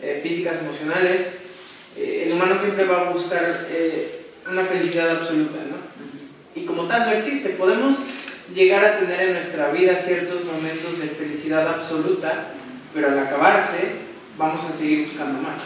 eh, 0.00 0.20
físicas, 0.22 0.60
emocionales, 0.60 1.22
eh, 1.96 2.24
el 2.26 2.32
humano 2.32 2.56
siempre 2.58 2.84
va 2.86 3.00
a 3.00 3.10
buscar 3.10 3.66
una 4.50 4.64
felicidad 4.64 5.10
absoluta, 5.10 5.58
¿no? 5.58 5.84
Y 6.60 6.64
como 6.64 6.86
tal 6.86 7.06
no 7.06 7.12
existe. 7.12 7.50
Podemos 7.50 7.96
llegar 8.54 8.84
a 8.84 8.98
tener 8.98 9.20
en 9.20 9.32
nuestra 9.34 9.70
vida 9.72 9.96
ciertos 9.96 10.44
momentos 10.44 10.98
de 11.00 11.08
felicidad 11.08 11.66
absoluta, 11.66 12.48
pero 12.92 13.08
al 13.08 13.18
acabarse 13.18 13.88
vamos 14.38 14.64
a 14.64 14.72
seguir 14.72 15.06
buscando 15.06 15.40
más. 15.40 15.62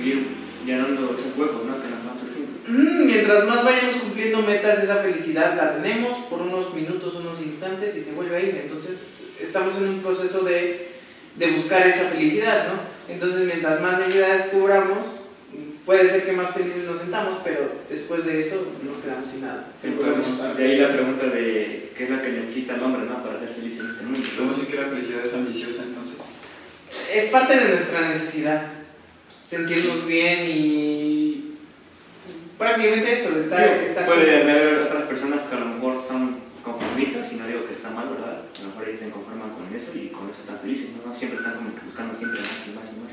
Seguir 0.00 0.26
llenando 0.64 1.14
esos 1.14 1.36
huecos 1.36 1.64
¿no? 1.66 1.76
que 1.76 1.90
nos 1.90 2.04
van 2.04 2.18
surgiendo. 2.18 2.52
Mm, 2.68 3.06
mientras 3.06 3.46
más 3.46 3.64
vayamos 3.64 3.96
cumpliendo 3.96 4.42
metas, 4.42 4.82
esa 4.82 4.96
felicidad 4.96 5.54
la 5.56 5.74
tenemos 5.74 6.18
por 6.26 6.40
unos 6.42 6.74
minutos, 6.74 7.14
unos 7.14 7.40
instantes 7.40 7.96
y 7.96 8.00
se 8.00 8.12
vuelve 8.12 8.36
a 8.36 8.40
ir. 8.40 8.60
Entonces, 8.64 9.00
estamos 9.40 9.76
en 9.78 9.88
un 9.88 9.98
proceso 10.00 10.42
de, 10.44 10.88
de 11.36 11.50
buscar 11.52 11.86
esa 11.86 12.08
felicidad, 12.08 12.68
¿no? 12.68 13.12
Entonces, 13.12 13.46
mientras 13.46 13.80
más 13.80 13.98
necesidades 13.98 14.46
cubramos, 14.46 15.06
puede 15.84 16.08
ser 16.08 16.24
que 16.24 16.32
más 16.32 16.54
felices 16.54 16.84
nos 16.84 17.00
sentamos, 17.00 17.38
pero 17.42 17.82
después 17.88 18.24
de 18.24 18.40
eso 18.40 18.56
nos 18.84 19.02
quedamos 19.02 19.30
sin 19.30 19.42
nada. 19.42 19.72
Entonces, 19.82 20.56
de 20.56 20.64
ahí 20.64 20.78
la 20.78 20.92
pregunta 20.92 21.26
de 21.26 21.92
qué 21.96 22.04
es 22.04 22.10
lo 22.10 22.22
que 22.22 22.28
necesita 22.28 22.76
el 22.76 22.82
hombre 22.82 23.02
¿no? 23.06 23.22
para 23.22 23.38
ser 23.38 23.48
feliz 23.48 23.80
en 23.80 23.90
este 23.90 24.04
mundo. 24.04 24.20
Podemos 24.36 24.56
decir 24.56 24.74
que 24.74 24.82
la 24.82 24.88
felicidad 24.88 25.24
es 25.24 25.34
ambiciosa 25.34 25.82
entonces 25.82 26.20
es 27.14 27.24
parte 27.26 27.56
de 27.56 27.68
nuestra 27.68 28.08
necesidad. 28.08 28.62
Sentirnos 29.50 30.06
bien 30.06 30.46
y 30.48 31.56
prácticamente 32.56 33.18
eso, 33.18 33.36
está, 33.36 34.06
Puede 34.06 34.42
haber 34.42 34.82
otras 34.82 35.02
personas 35.08 35.40
que 35.42 35.56
a 35.56 35.58
lo 35.58 35.66
mejor 35.66 36.00
son 36.00 36.36
conformistas, 36.62 37.32
y 37.32 37.36
no 37.36 37.48
digo 37.48 37.66
que 37.66 37.72
está 37.72 37.90
mal, 37.90 38.10
¿verdad? 38.10 38.44
A 38.46 38.62
lo 38.62 38.68
mejor 38.68 38.88
ellos 38.88 39.00
se 39.00 39.10
conforman 39.10 39.50
con 39.50 39.74
eso 39.74 39.90
y 39.98 40.06
con 40.14 40.30
eso 40.30 40.42
están 40.42 40.60
felices, 40.60 40.90
¿no? 41.04 41.12
Siempre 41.12 41.38
están 41.38 41.56
como 41.56 41.74
que 41.74 41.80
buscando 41.84 42.14
siempre 42.14 42.42
más 42.42 42.68
y 42.68 42.70
más 42.78 42.86
y 42.94 43.00
más. 43.02 43.12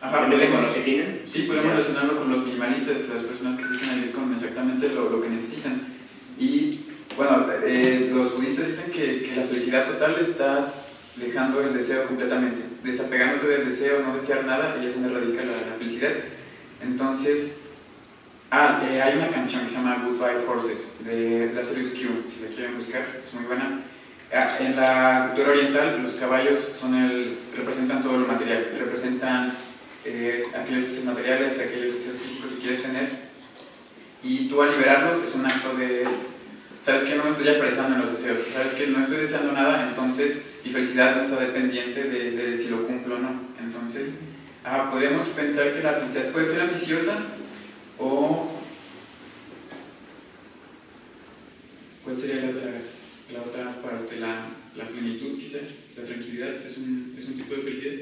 Ajá, 0.00 0.26
podemos, 0.26 0.62
lo 0.64 0.74
que 0.74 0.80
tienen. 0.80 1.22
Sí, 1.28 1.42
podemos 1.42 1.70
relacionarlo 1.70 2.18
con 2.18 2.32
los 2.32 2.44
minimalistas, 2.44 3.08
las 3.08 3.22
personas 3.22 3.54
que 3.54 3.62
se 3.62 3.72
dejan 3.74 3.94
vivir 3.94 4.12
con 4.12 4.32
exactamente 4.32 4.88
lo, 4.88 5.08
lo 5.08 5.22
que 5.22 5.28
necesitan. 5.28 5.82
Y 6.36 6.80
bueno, 7.16 7.46
eh, 7.64 8.10
los 8.12 8.34
budistas 8.34 8.66
dicen 8.66 8.90
que, 8.90 9.22
que 9.22 9.36
la 9.36 9.44
felicidad 9.44 9.86
total 9.86 10.16
está 10.18 10.72
dejando 11.14 11.60
el 11.62 11.72
deseo 11.72 12.06
completamente, 12.06 12.60
desapegándote 12.86 13.48
del 13.48 13.64
deseo, 13.64 14.02
no 14.02 14.14
desear 14.14 14.44
nada, 14.44 14.76
y 14.80 14.86
es 14.86 14.94
donde 14.94 15.12
radica 15.12 15.44
la, 15.44 15.76
felicidad. 15.76 16.12
Entonces, 16.82 17.62
ah, 18.50 18.80
eh, 18.88 19.02
hay 19.02 19.18
una 19.18 19.28
canción 19.28 19.62
que 19.62 19.68
se 19.68 19.74
llama 19.74 20.04
Goodbye 20.04 20.42
Forces 20.42 21.04
de 21.04 21.52
Lazarus 21.54 21.90
Q, 21.90 22.24
si 22.28 22.42
la 22.42 22.54
quieren 22.54 22.76
buscar, 22.76 23.04
es 23.22 23.34
muy 23.34 23.44
buena. 23.44 23.80
Ah, 24.32 24.56
en 24.60 24.76
la 24.76 25.32
cultura 25.34 25.52
oriental, 25.52 26.02
los 26.02 26.12
caballos 26.12 26.58
son 26.80 26.94
el, 26.94 27.38
representan 27.56 28.02
todo 28.02 28.18
lo 28.18 28.26
material, 28.26 28.72
representan 28.78 29.52
eh, 30.04 30.44
aquellos 30.54 30.84
deseos 30.84 31.04
materiales, 31.04 31.58
aquellos 31.58 31.92
deseos 31.92 32.16
físicos 32.18 32.52
que 32.52 32.60
quieres 32.60 32.82
tener, 32.82 33.26
y 34.22 34.48
tú 34.48 34.62
al 34.62 34.70
liberarlos 34.70 35.22
es 35.22 35.34
un 35.34 35.46
acto 35.46 35.74
de 35.76 36.04
sabes 36.86 37.02
que 37.02 37.16
no 37.16 37.24
me 37.24 37.30
estoy 37.30 37.48
apresando 37.48 37.96
en 37.96 38.02
los 38.02 38.12
deseos, 38.12 38.46
sabes 38.52 38.74
que 38.74 38.86
no 38.86 39.00
estoy 39.00 39.16
deseando 39.16 39.50
nada, 39.50 39.88
entonces 39.88 40.44
mi 40.64 40.70
felicidad 40.70 41.16
no 41.16 41.22
está 41.22 41.40
dependiente 41.40 42.04
de, 42.04 42.30
de 42.30 42.56
si 42.56 42.68
lo 42.68 42.86
cumplo 42.86 43.16
o 43.16 43.18
no. 43.18 43.40
Entonces, 43.60 44.18
ah, 44.62 44.88
podríamos 44.88 45.26
pensar 45.30 45.74
que 45.74 45.82
la 45.82 45.94
felicidad 45.94 46.30
puede 46.30 46.46
ser 46.46 46.60
ambiciosa 46.60 47.24
o... 47.98 48.52
¿Cuál 52.04 52.16
sería 52.16 52.36
la 52.36 52.50
otra, 52.50 52.70
la 53.32 53.42
otra 53.42 53.82
parte? 53.82 54.20
La, 54.20 54.46
la 54.76 54.88
plenitud, 54.88 55.36
quizá, 55.36 55.58
la 55.96 56.04
tranquilidad, 56.04 56.64
¿es 56.64 56.76
un, 56.78 57.16
es 57.18 57.26
un 57.26 57.34
tipo 57.34 57.52
de 57.56 57.62
felicidad? 57.62 57.94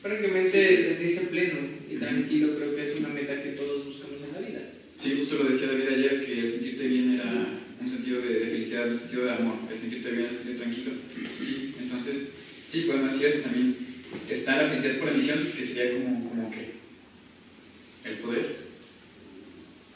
Prácticamente 0.00 0.88
sentirse 0.88 1.26
pleno 1.26 1.58
y 1.90 1.96
tranquilo 1.96 2.56
creo 2.56 2.74
que 2.74 2.90
es 2.90 2.96
una 2.96 3.08
meta 3.08 3.42
que 3.42 3.50
todos 3.50 3.84
buscamos 3.84 4.22
en 4.22 4.32
la 4.32 4.48
vida. 4.48 4.70
Sí, 4.98 5.18
justo 5.18 5.42
lo 5.42 5.50
decía 5.50 5.66
David 5.66 5.88
ayer, 5.88 6.24
que 6.24 6.48
sentirte 6.48 6.86
bien 6.86 7.20
era 7.20 7.60
un 7.80 7.88
sentido 7.88 8.20
de, 8.20 8.40
felicidad, 8.40 8.88
un 8.88 8.98
sentido 8.98 9.24
de 9.26 9.32
amor, 9.32 9.56
el 9.70 9.78
sentirte 9.78 10.10
bien, 10.10 10.26
el 10.26 10.34
sentirte 10.34 10.62
tranquilo. 10.62 10.92
Sí, 11.38 11.74
entonces, 11.80 12.30
sí, 12.66 12.82
podemos 12.82 13.12
decir 13.12 13.26
eso 13.28 13.40
también. 13.40 13.76
Está 14.28 14.62
la 14.62 14.68
felicidad 14.68 14.98
por 14.98 15.08
emisión, 15.08 15.52
que 15.56 15.64
sería 15.64 15.92
como, 15.92 16.28
como 16.28 16.50
que 16.50 16.74
el 18.04 18.18
poder. 18.18 18.64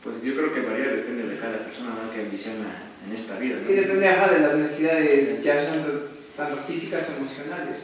Pues 0.02 0.16
yo 0.23 0.35
creo 0.35 0.54
que 0.54 0.61
varía, 0.61 0.92
depende 0.92 1.26
de 1.26 1.38
cada 1.38 1.64
persona 1.64 1.94
¿no? 2.02 2.12
que 2.12 2.20
ambiciona 2.20 2.88
en 3.06 3.12
esta 3.12 3.38
vida. 3.38 3.58
Y 3.68 3.73
depende 3.73 4.06
de 4.06 4.40
las 4.40 4.56
necesidades, 4.56 5.42
ya 5.42 5.61
sean 5.61 5.85
tanto 6.37 6.62
físicas 6.64 7.08
o 7.11 7.16
emocionales. 7.16 7.76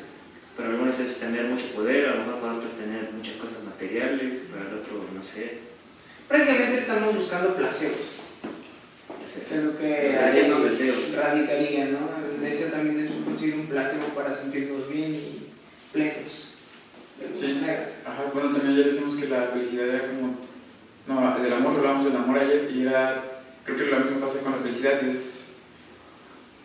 Para 0.56 0.70
algunos 0.70 0.98
es 1.00 1.18
tener 1.18 1.46
mucho 1.46 1.66
poder, 1.74 2.08
a 2.08 2.14
lo 2.14 2.24
mejor 2.24 2.40
para 2.40 2.54
otros 2.54 2.78
tener 2.78 3.10
muchas 3.12 3.34
cosas 3.34 3.64
materiales, 3.64 4.38
para 4.50 4.70
el 4.70 4.78
otro, 4.78 5.04
no 5.12 5.22
sé. 5.22 5.58
Prácticamente 6.28 6.78
estamos 6.78 7.16
buscando 7.16 7.56
placebos. 7.56 8.13
No 9.36 9.42
sé. 9.42 9.48
Que 9.48 9.54
es 9.58 9.64
lo 9.64 9.78
que 9.78 10.18
Haciendo 10.18 10.56
hay 10.56 10.62
deseos. 10.64 11.14
radicaría, 11.14 11.86
¿no? 11.86 11.98
El 12.34 12.40
deseo 12.40 12.68
también 12.70 13.00
es 13.00 13.10
conseguir 13.24 13.56
un 13.56 13.66
placebo 13.66 14.06
para 14.14 14.34
sentirnos 14.34 14.88
bien 14.88 15.14
y 15.14 15.48
plenos. 15.92 16.50
Sí. 17.32 17.60
Ajá, 18.04 18.30
bueno, 18.32 18.50
también 18.52 18.74
ayer 18.74 18.92
decimos 18.92 19.16
que 19.16 19.28
la 19.28 19.48
felicidad 19.48 19.88
era 19.88 20.06
como. 20.08 20.36
No, 21.06 21.38
del 21.38 21.52
amor, 21.52 21.76
hablábamos 21.76 22.06
del 22.06 22.16
amor 22.16 22.38
ayer 22.38 22.70
y 22.74 22.82
era. 22.86 23.22
Creo 23.64 23.76
que 23.76 23.84
lo 23.86 24.00
mismo 24.00 24.20
pasa 24.20 24.40
con 24.40 24.52
la 24.52 24.58
felicidad, 24.58 25.02
es. 25.04 25.40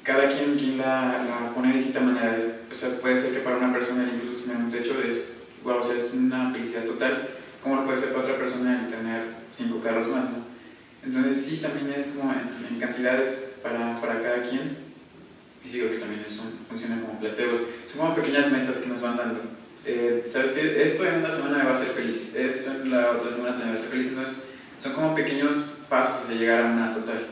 Cada 0.03 0.27
quien, 0.27 0.55
quien 0.57 0.77
la, 0.77 1.23
la 1.25 1.51
pone 1.53 1.67
de 1.69 1.73
distinta 1.75 1.99
manera. 1.99 2.37
O 2.71 2.73
sea, 2.73 2.89
puede 2.99 3.17
ser 3.17 3.33
que 3.33 3.39
para 3.39 3.57
una 3.57 3.71
persona 3.73 4.03
el 4.03 4.15
incluso 4.15 4.43
tener 4.43 4.57
un 4.57 4.71
techo 4.71 5.01
es. 5.01 5.37
Wow, 5.63 5.77
o 5.77 5.83
sea, 5.83 5.95
es 5.95 6.11
una 6.13 6.51
felicidad 6.51 6.85
total. 6.85 7.29
Como 7.61 7.75
lo 7.75 7.85
puede 7.85 7.97
ser 7.97 8.09
para 8.13 8.23
otra 8.23 8.37
persona 8.37 8.81
el 8.85 8.87
tener 8.93 9.23
cinco 9.51 9.81
carros 9.81 10.07
más, 10.07 10.25
¿no? 10.25 10.48
Entonces, 11.03 11.45
sí, 11.45 11.57
también 11.57 11.93
es 11.97 12.07
como 12.07 12.31
en, 12.33 12.73
en 12.73 12.79
cantidades 12.79 13.51
para, 13.63 13.99
para 13.99 14.21
cada 14.21 14.41
quien. 14.43 14.77
Y 15.63 15.67
sí, 15.69 15.79
creo 15.79 15.91
que 15.91 15.97
también 15.99 16.23
es 16.25 16.37
un- 16.39 16.59
funciona 16.69 17.01
como 17.01 17.19
placebos. 17.19 17.61
Son 17.85 18.01
como 18.01 18.15
pequeñas 18.15 18.51
metas 18.51 18.77
que 18.77 18.87
nos 18.89 19.01
van 19.01 19.17
dando 19.17 19.41
eh, 19.85 20.23
¿sabes 20.27 20.51
qué? 20.51 20.83
Esto 20.83 21.05
en 21.05 21.19
una 21.19 21.29
semana 21.29 21.59
me 21.59 21.63
va 21.63 21.69
a 21.71 21.73
hacer 21.73 21.87
feliz, 21.87 22.35
esto 22.35 22.69
en 22.71 22.91
la 22.91 23.11
otra 23.11 23.29
semana 23.31 23.51
también 23.55 23.69
me 23.69 23.73
va 23.73 23.79
a 23.79 23.81
hacer 23.81 23.89
feliz, 23.89 24.07
entonces 24.09 24.37
son 24.77 24.93
como 24.93 25.15
pequeños 25.15 25.55
pasos 25.89 26.25
hacia 26.25 26.35
llegar 26.35 26.61
a 26.61 26.65
una 26.65 26.93
total. 26.93 27.25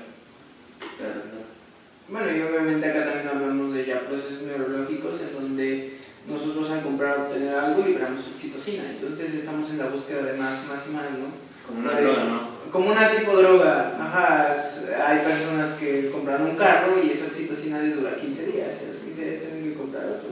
Bueno, 2.09 2.31
y 2.35 2.41
obviamente 2.41 2.87
acá 2.89 3.03
también 3.05 3.27
hablamos 3.27 3.73
de 3.73 3.85
ya 3.85 4.07
procesos 4.07 4.43
neurológicos 4.43 5.19
en 5.21 5.33
donde 5.33 5.97
nosotros 6.27 6.69
al 6.71 6.81
comprar 6.83 7.19
obtener 7.19 7.53
algo 7.53 7.85
liberamos 7.85 8.25
oxitocina, 8.33 8.83
entonces 8.89 9.33
estamos 9.33 9.69
en 9.69 9.77
la 9.79 9.87
búsqueda 9.87 10.23
de 10.23 10.33
más, 10.37 10.65
más 10.67 10.87
y 10.87 10.93
más, 10.93 11.03
¿no? 11.11 11.46
Como 11.67 11.79
una 11.79 11.99
droga, 11.99 12.23
¿no? 12.23 12.71
Como 12.71 12.91
una 12.91 13.09
tipo 13.11 13.35
droga, 13.37 13.97
ajá, 13.99 14.53
es- 14.55 14.89
hay 14.89 15.19
personas 15.19 15.71
que 15.79 16.09
compran 16.11 16.41
un 16.43 16.55
carro 16.55 17.01
y 17.03 17.11
esa 17.11 17.25
oxitocina 17.27 17.81
les 17.81 17.95
dura 17.95 18.15
15 18.17 18.45
días, 18.47 18.69
y 18.81 18.85
a 18.85 18.93
los 18.93 19.01
15 19.03 19.25
días 19.29 19.41
tienen 19.43 19.63
que 19.71 19.77
comprar 19.77 20.03
otro. 20.05 20.29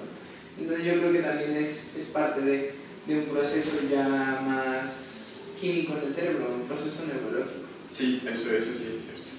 Entonces 0.60 0.86
yo 0.86 0.94
creo 1.00 1.12
que 1.14 1.20
también 1.20 1.56
es, 1.58 1.96
es 1.98 2.04
parte 2.06 2.42
de, 2.42 2.74
de 3.08 3.20
un 3.20 3.26
proceso 3.26 3.72
ya 3.92 4.08
más 4.46 4.92
químico 5.60 5.94
en 6.02 6.08
el 6.08 6.14
cerebro, 6.14 6.50
un 6.62 6.68
proceso 6.68 7.04
neurológico. 7.08 7.66
Sí, 7.92 8.22
eso, 8.26 8.50
eso 8.52 8.72
sí 8.78 8.86
es 8.98 9.04
cierto. 9.04 9.30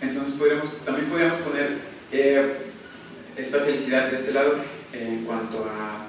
Entonces 0.00 0.34
podríamos, 0.34 0.76
también 0.84 1.08
podríamos 1.08 1.36
poner 1.38 1.78
eh, 2.12 2.56
esta 3.36 3.60
felicidad 3.60 4.08
de 4.10 4.16
este 4.16 4.32
lado 4.32 4.56
en 4.92 5.24
cuanto 5.24 5.64
a, 5.64 6.06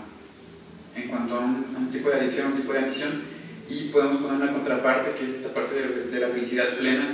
en 1.00 1.08
cuanto 1.08 1.36
a 1.36 1.40
un, 1.40 1.74
a 1.76 1.80
un 1.80 1.92
tipo 1.92 2.10
de 2.10 2.16
adicción, 2.16 2.48
un 2.54 2.58
tipo 2.62 2.74
de 2.74 2.80
ambición, 2.80 3.22
y 3.70 3.90
podemos 3.90 4.18
poner 4.22 4.42
una 4.42 4.52
contraparte 4.52 5.12
que 5.18 5.26
es 5.26 5.32
esta 5.38 5.50
parte 5.54 5.76
de, 5.76 6.08
de 6.12 6.20
la 6.20 6.28
felicidad 6.30 6.78
plena, 6.78 7.08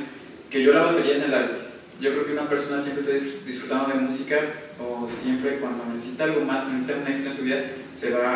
que 0.49 0.61
yo 0.63 0.73
la 0.73 0.83
basaría 0.83 1.15
en 1.17 1.23
el 1.23 1.33
arte. 1.33 1.59
Yo 1.99 2.11
creo 2.11 2.25
que 2.25 2.33
una 2.33 2.49
persona 2.49 2.81
siempre 2.81 3.03
está 3.03 3.45
disfrutando 3.45 3.89
de 3.89 4.01
música 4.01 4.37
o 4.79 5.07
siempre 5.07 5.57
cuando 5.59 5.85
necesita 5.85 6.23
algo 6.25 6.41
más, 6.41 6.67
necesita 6.67 6.95
un 6.99 7.07
extra 7.07 7.31
en 7.31 7.37
su 7.37 7.43
vida, 7.43 7.57
se 7.93 8.09
va 8.11 8.35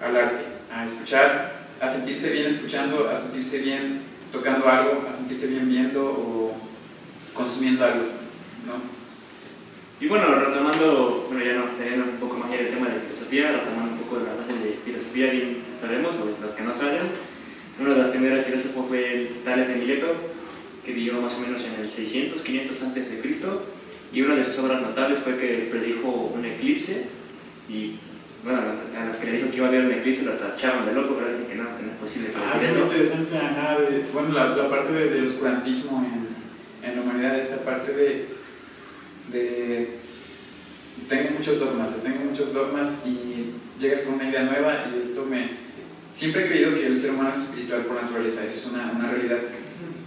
a- 0.00 0.06
al 0.06 0.16
arte, 0.16 0.44
a 0.72 0.84
escuchar, 0.84 1.66
a 1.80 1.88
sentirse 1.88 2.30
bien 2.30 2.46
escuchando, 2.46 3.08
a 3.10 3.16
sentirse 3.16 3.58
bien 3.58 4.02
tocando 4.32 4.68
algo, 4.68 5.06
a 5.08 5.12
sentirse 5.12 5.48
bien 5.48 5.68
viendo 5.68 6.04
o 6.04 6.56
consumiendo 7.34 7.84
algo, 7.84 8.04
¿no? 8.66 9.00
Y 10.00 10.08
bueno, 10.08 10.34
retomando, 10.34 11.26
bueno, 11.28 11.44
ya 11.44 11.54
no, 11.54 11.64
teniendo 11.76 12.06
un 12.06 12.16
poco 12.16 12.38
más 12.38 12.50
ya 12.50 12.58
el 12.60 12.70
tema 12.70 12.88
de 12.88 13.00
filosofía, 13.00 13.52
retomando 13.52 13.92
un 13.92 13.98
poco 13.98 14.16
la 14.24 14.34
base 14.34 14.52
de 14.54 14.78
filosofía 14.84 15.30
que 15.30 15.56
sabemos, 15.80 16.14
o 16.16 16.40
los 16.40 16.54
que 16.54 16.62
no 16.62 16.72
saben. 16.72 17.00
Uno 17.80 17.94
de 17.94 18.02
los 18.02 18.10
primeros 18.10 18.44
filósofos 18.44 18.86
fue 18.88 19.30
Tales 19.44 19.68
de 19.68 19.74
Mileto, 19.76 20.06
que 20.84 20.92
vivió 20.92 21.14
más 21.20 21.34
o 21.34 21.40
menos 21.40 21.62
en 21.64 21.82
el 21.82 21.90
600, 21.90 22.42
500 22.42 22.82
antes 22.82 23.10
de 23.10 23.20
Cristo, 23.20 23.64
y 24.12 24.22
una 24.22 24.34
de 24.36 24.44
sus 24.44 24.58
obras 24.58 24.82
notables 24.82 25.18
fue 25.20 25.36
que 25.38 25.68
predijo 25.70 26.08
un 26.34 26.44
eclipse, 26.44 27.06
y 27.68 27.94
bueno, 28.44 28.60
a 28.60 29.04
los, 29.06 29.16
que 29.16 29.26
le 29.26 29.32
dijo 29.38 29.50
que 29.50 29.56
iba 29.58 29.66
a 29.66 29.68
haber 29.68 29.84
un 29.86 29.92
eclipse 29.92 30.22
lo 30.24 30.32
tacharon 30.32 30.86
de 30.86 30.92
loco, 30.92 31.16
pero 31.18 31.48
que 31.48 31.54
no, 31.54 31.76
que 31.76 31.82
no 31.84 31.90
es 31.92 31.98
posible 32.00 32.28
Ah, 32.36 32.54
es 32.56 32.62
eso. 32.70 32.84
interesante, 32.84 33.36
ajá, 33.36 33.78
de- 33.80 34.04
bueno, 34.12 34.32
la, 34.32 34.56
la 34.56 34.68
parte 34.68 34.92
de- 34.92 35.10
del 35.10 35.24
oscurantismo 35.24 36.04
en, 36.04 36.88
en 36.90 36.96
la 36.96 37.02
humanidad, 37.02 37.38
esa 37.38 37.64
parte 37.64 37.92
de, 37.92 38.26
de 39.32 39.88
tengo 41.08 41.30
muchos 41.38 41.58
dogmas, 41.60 42.02
tengo 42.02 42.18
muchos 42.24 42.52
dogmas 42.52 43.02
y 43.06 43.52
llegas 43.80 44.02
con 44.02 44.14
una 44.14 44.28
idea 44.28 44.42
nueva 44.44 44.84
y 44.94 45.00
esto 45.00 45.24
me... 45.24 45.69
Siempre 46.10 46.44
he 46.44 46.48
creído 46.48 46.74
que 46.74 46.86
el 46.86 46.96
ser 46.96 47.10
humano 47.10 47.30
es 47.30 47.42
espiritual 47.42 47.82
por 47.82 48.02
naturaleza, 48.02 48.44
eso 48.44 48.58
es 48.60 48.66
una, 48.66 48.90
una 48.92 49.10
realidad. 49.10 49.38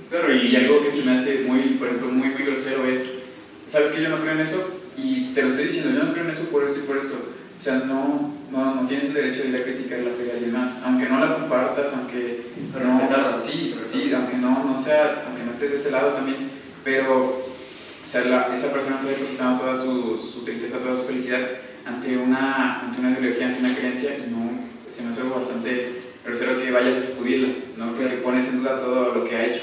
Claro, 0.09 0.35
y, 0.35 0.47
Y 0.47 0.55
algo 0.55 0.83
que 0.83 0.91
se 0.91 1.03
me 1.03 1.11
hace 1.13 1.43
muy, 1.47 1.59
por 1.79 1.87
ejemplo, 1.87 2.09
muy, 2.09 2.27
muy 2.29 2.43
grosero 2.43 2.85
es, 2.85 3.05
¿sabes 3.65 3.91
que 3.91 4.01
yo 4.03 4.09
no 4.09 4.17
creo 4.19 4.33
en 4.33 4.41
eso? 4.41 4.79
Y 4.97 5.33
te 5.33 5.41
lo 5.41 5.49
estoy 5.49 5.65
diciendo, 5.65 5.91
yo 5.97 6.03
no 6.05 6.13
creo 6.13 6.25
en 6.25 6.31
eso 6.31 6.43
por 6.51 6.63
esto 6.65 6.79
y 6.79 6.83
por 6.83 6.97
esto. 6.97 7.15
O 7.59 7.63
sea, 7.63 7.75
no, 7.85 8.33
no, 8.51 8.75
no 8.75 8.87
tienes 8.87 9.05
el 9.07 9.13
derecho 9.13 9.43
de 9.43 9.49
ir 9.49 9.55
a 9.55 9.63
criticar 9.63 9.99
la 9.99 10.11
fe 10.11 10.23
de 10.25 10.31
alguien 10.33 10.51
más, 10.51 10.77
aunque 10.83 11.07
no 11.07 11.19
la 11.19 11.33
compartas, 11.35 11.93
aunque 11.93 12.43
no, 12.73 13.39
sí, 13.39 13.73
sí, 13.85 14.11
aunque 14.13 14.37
no, 14.37 14.65
no 14.65 14.77
sea, 14.77 15.23
aunque 15.27 15.43
no 15.45 15.51
estés 15.51 15.71
de 15.71 15.77
ese 15.77 15.91
lado 15.91 16.09
también, 16.09 16.49
pero, 16.83 17.15
o 18.03 18.07
sea, 18.07 18.25
la- 18.25 18.53
esa 18.53 18.71
persona 18.73 18.97
está 18.97 19.07
depositando 19.07 19.61
toda 19.61 19.75
su, 19.75 20.17
su 20.17 20.43
tristeza, 20.43 20.79
toda 20.79 20.95
su 20.95 21.03
felicidad 21.03 21.39
ante 21.85 22.17
una, 22.17 22.81
ante 22.81 22.99
una 22.99 23.11
ideología, 23.17 23.47
ante 23.47 23.59
una 23.61 23.73
creencia, 23.75 24.11
y 24.17 24.29
no, 24.29 24.52
se 24.93 25.03
me 25.03 25.09
hace 25.09 25.21
algo 25.21 25.35
bastante 25.35 26.01
grosero 26.25 26.59
que 26.61 26.71
vayas 26.71 26.97
a 26.97 27.01
sacudirla, 27.01 27.49
¿no? 27.77 27.91
Porque 27.93 28.17
pones 28.17 28.47
en 28.47 28.59
duda 28.59 28.79
todo 28.79 29.13
lo 29.13 29.25
que 29.25 29.35
ha 29.35 29.45
hecho. 29.47 29.61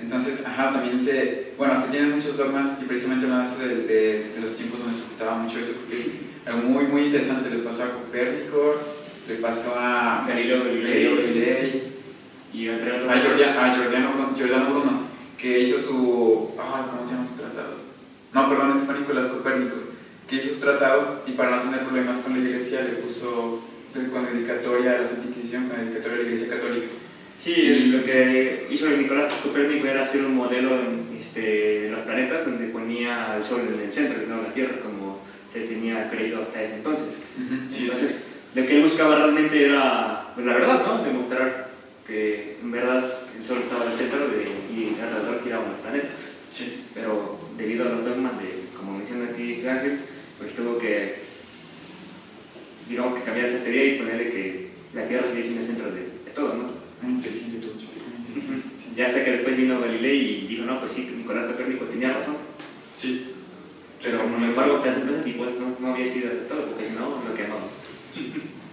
Entonces, 0.00 0.44
ajá, 0.46 0.70
también 0.72 1.00
se, 1.00 1.52
bueno, 1.58 1.78
se 1.80 1.90
tienen 1.90 2.12
muchos 2.12 2.36
dogmas 2.36 2.78
y 2.80 2.84
precisamente 2.84 3.26
hablando 3.26 3.50
eso 3.50 3.58
de, 3.60 3.76
de- 3.86 4.32
de 4.34 4.40
los 4.40 4.54
tiempos 4.54 4.80
donde 4.80 4.96
se 4.96 5.04
ocultaba 5.04 5.38
mucho 5.38 5.58
eso, 5.58 5.72
porque 5.80 5.98
es 5.98 6.12
algo 6.46 6.68
muy, 6.68 6.84
muy 6.86 7.02
interesante. 7.06 7.50
Le 7.50 7.58
pasó 7.58 7.84
a 7.84 7.90
Copérnico, 7.90 8.76
le 9.28 9.34
pasó 9.36 9.74
a 9.76 10.24
Galileo 10.28 10.64
Galilei, 10.64 11.82
y 12.52 12.68
entre 12.68 12.92
otros. 12.92 13.08
a, 13.10 13.12
a 13.14 13.74
Giordano, 13.74 14.10
Bruno, 14.14 14.32
Giordano 14.36 14.70
Bruno, 14.70 15.00
que 15.38 15.60
hizo 15.60 15.78
su, 15.78 16.50
ah, 16.58 16.86
¿cómo 16.90 17.04
se 17.04 17.14
llama 17.14 17.26
su 17.28 17.34
tratado? 17.36 17.74
No, 18.32 18.48
perdón, 18.48 18.74
fue 18.74 18.98
Nicolás 18.98 19.26
Copérnico, 19.26 19.76
que 20.28 20.36
hizo 20.36 20.48
su 20.54 20.60
tratado 20.60 21.22
y 21.26 21.32
para 21.32 21.56
no 21.56 21.62
tener 21.62 21.80
problemas 21.80 22.18
con 22.18 22.32
la 22.34 22.38
iglesia 22.48 22.82
le 22.82 22.90
puso 23.02 23.60
con 24.12 24.26
dedicatoria 24.26 24.96
a 24.96 24.98
la 25.00 25.06
Santa 25.06 25.28
Inquisición, 25.28 25.68
con 25.68 25.78
dedicatoria 25.78 26.18
a 26.18 26.22
la 26.22 26.24
iglesia 26.28 26.48
católica. 26.54 26.86
Sí, 27.42 27.90
lo 27.92 28.04
que 28.04 28.66
hizo 28.70 28.88
Nicolás 28.90 29.32
Copérnico 29.42 29.86
era 29.86 30.02
hacer 30.02 30.24
un 30.24 30.34
modelo 30.36 30.74
en, 30.74 31.16
este, 31.18 31.80
de 31.82 31.90
los 31.90 32.00
planetas 32.00 32.44
donde 32.44 32.66
ponía 32.68 33.34
al 33.34 33.44
Sol 33.44 33.60
en 33.72 33.80
el 33.86 33.92
centro 33.92 34.22
y 34.22 34.28
no 34.28 34.42
la 34.42 34.52
Tierra, 34.52 34.80
como 34.82 35.20
se 35.52 35.60
tenía 35.60 36.10
creído 36.10 36.42
hasta 36.42 36.62
ese 36.62 36.74
entonces. 36.76 37.14
Sí, 37.70 37.84
Entonces, 37.84 38.16
lo 38.54 38.66
que 38.66 38.76
él 38.76 38.82
buscaba 38.82 39.16
realmente 39.16 39.64
era 39.64 40.32
pues, 40.34 40.46
la 40.46 40.54
verdad, 40.54 40.82
¿no? 40.86 41.04
Demostrar 41.04 41.68
que 42.06 42.56
en 42.62 42.70
verdad 42.72 43.04
el 43.38 43.44
Sol 43.46 43.58
estaba 43.62 43.84
en 43.86 43.92
el 43.92 43.96
centro 43.98 44.28
de- 44.28 44.56
y 44.74 44.96
alrededor 45.00 45.42
giraban 45.44 45.70
los 45.70 45.80
planetas. 45.80 46.32
sí. 46.52 46.82
Pero 46.94 47.38
debido 47.56 47.86
a 47.86 47.90
los 47.90 48.04
dogmas 48.04 48.32
de, 48.40 48.66
como 48.76 48.98
menciona 48.98 49.26
aquí 49.30 49.64
Ángel, 49.66 49.98
pues 50.38 50.54
tuvo 50.54 50.78
que, 50.78 51.25
digamos 52.88 53.18
que 53.18 53.24
cambiar 53.24 53.46
esa 53.46 53.62
teoría 53.62 53.84
y 53.84 53.98
ponerle 53.98 54.30
que 54.30 54.68
la 54.94 55.08
Tierra 55.08 55.26
sigue 55.30 55.42
siendo 55.42 55.60
el 55.60 55.66
centro 55.66 55.90
de, 55.92 56.00
de 56.00 56.30
todo, 56.34 56.54
¿no? 56.54 56.70
Muy 57.02 57.14
inteligente 57.14 57.56
inteligente. 57.56 58.70
Sí. 58.78 58.92
Ya 58.96 59.08
hasta 59.08 59.24
que 59.24 59.30
después 59.32 59.56
vino 59.56 59.80
Galilei 59.80 60.44
y 60.44 60.46
dijo, 60.46 60.64
no, 60.64 60.80
pues 60.80 60.92
sí, 60.92 61.12
Nicolás 61.16 61.46
Copérnico 61.46 61.84
tenía 61.86 62.12
razón. 62.12 62.36
Sí. 62.94 63.32
Pero 64.02 64.20
sin 64.22 64.44
embargo, 64.44 64.80
te 64.80 65.28
y 65.28 65.32
pues 65.32 65.50
no, 65.58 65.76
no 65.80 65.94
había 65.94 66.06
sido 66.06 66.30
de 66.30 66.36
todo, 66.48 66.66
porque 66.66 66.88
si 66.88 66.94
no, 66.94 67.22
lo 67.26 67.34
quemamos. 67.34 67.70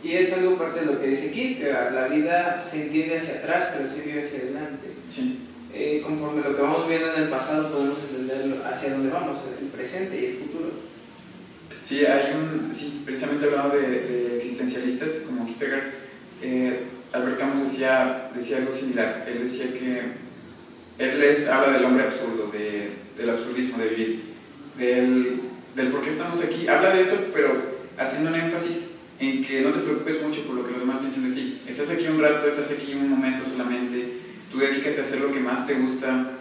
Y 0.04 0.12
es 0.12 0.34
algo 0.34 0.58
parte 0.58 0.82
de 0.82 0.86
lo 0.86 1.02
que 1.02 1.08
dice 1.08 1.30
aquí, 1.30 1.56
que 1.56 1.72
la 1.72 2.08
vida 2.08 2.62
se 2.62 2.84
entiende 2.84 3.18
hacia 3.18 3.36
atrás, 3.36 3.70
pero 3.76 3.90
se 3.90 4.02
vive 4.02 4.22
hacia 4.22 4.40
adelante. 4.40 4.88
Sí. 5.10 5.40
Eh, 5.74 6.02
conforme 6.04 6.44
lo 6.44 6.56
que 6.56 6.62
vamos 6.62 6.88
viendo 6.88 7.16
en 7.16 7.24
el 7.24 7.30
pasado, 7.30 7.72
podemos 7.72 7.98
entender 8.00 8.62
hacia 8.64 8.92
dónde 8.92 9.10
vamos, 9.10 9.38
el 9.60 9.68
presente 9.68 10.22
y 10.22 10.26
el 10.26 10.38
futuro. 10.38 10.93
Sí, 11.84 12.06
hay 12.06 12.34
un, 12.34 12.74
sí, 12.74 13.02
precisamente 13.04 13.46
hablando 13.46 13.76
de, 13.76 13.82
de 13.90 14.38
existencialistas 14.38 15.12
como 15.28 15.46
Kierkegaard, 15.46 15.92
eh, 16.42 16.80
Albert 17.12 17.38
Camus 17.38 17.70
decía, 17.70 18.30
decía 18.34 18.58
algo 18.58 18.72
similar. 18.72 19.26
Él 19.28 19.44
decía 19.44 19.66
que 19.74 20.02
él 20.98 21.20
les 21.20 21.48
habla 21.48 21.74
del 21.74 21.86
hombre 21.86 22.06
absurdo, 22.06 22.50
de, 22.52 22.90
del 23.18 23.30
absurdismo 23.30 23.78
de 23.78 23.90
vivir, 23.90 24.24
del, 24.78 25.42
del 25.76 25.88
por 25.88 26.02
qué 26.02 26.10
estamos 26.10 26.42
aquí. 26.42 26.68
Habla 26.68 26.96
de 26.96 27.02
eso, 27.02 27.18
pero 27.34 27.52
haciendo 27.98 28.30
un 28.30 28.36
énfasis 28.38 28.96
en 29.20 29.44
que 29.44 29.62
no 29.62 29.72
te 29.72 29.80
preocupes 29.80 30.22
mucho 30.24 30.44
por 30.44 30.56
lo 30.56 30.66
que 30.66 30.72
los 30.72 30.82
demás 30.82 31.00
piensan 31.00 31.30
de 31.30 31.36
ti. 31.36 31.62
Estás 31.68 31.90
aquí 31.90 32.08
un 32.08 32.22
rato, 32.22 32.48
estás 32.48 32.72
aquí 32.72 32.94
un 32.94 33.10
momento 33.10 33.44
solamente, 33.48 34.20
tú 34.52 34.60
dedícate 34.60 35.00
a 35.00 35.02
hacer 35.02 35.20
lo 35.20 35.32
que 35.32 35.40
más 35.40 35.68
te 35.68 35.76
gusta, 35.76 36.32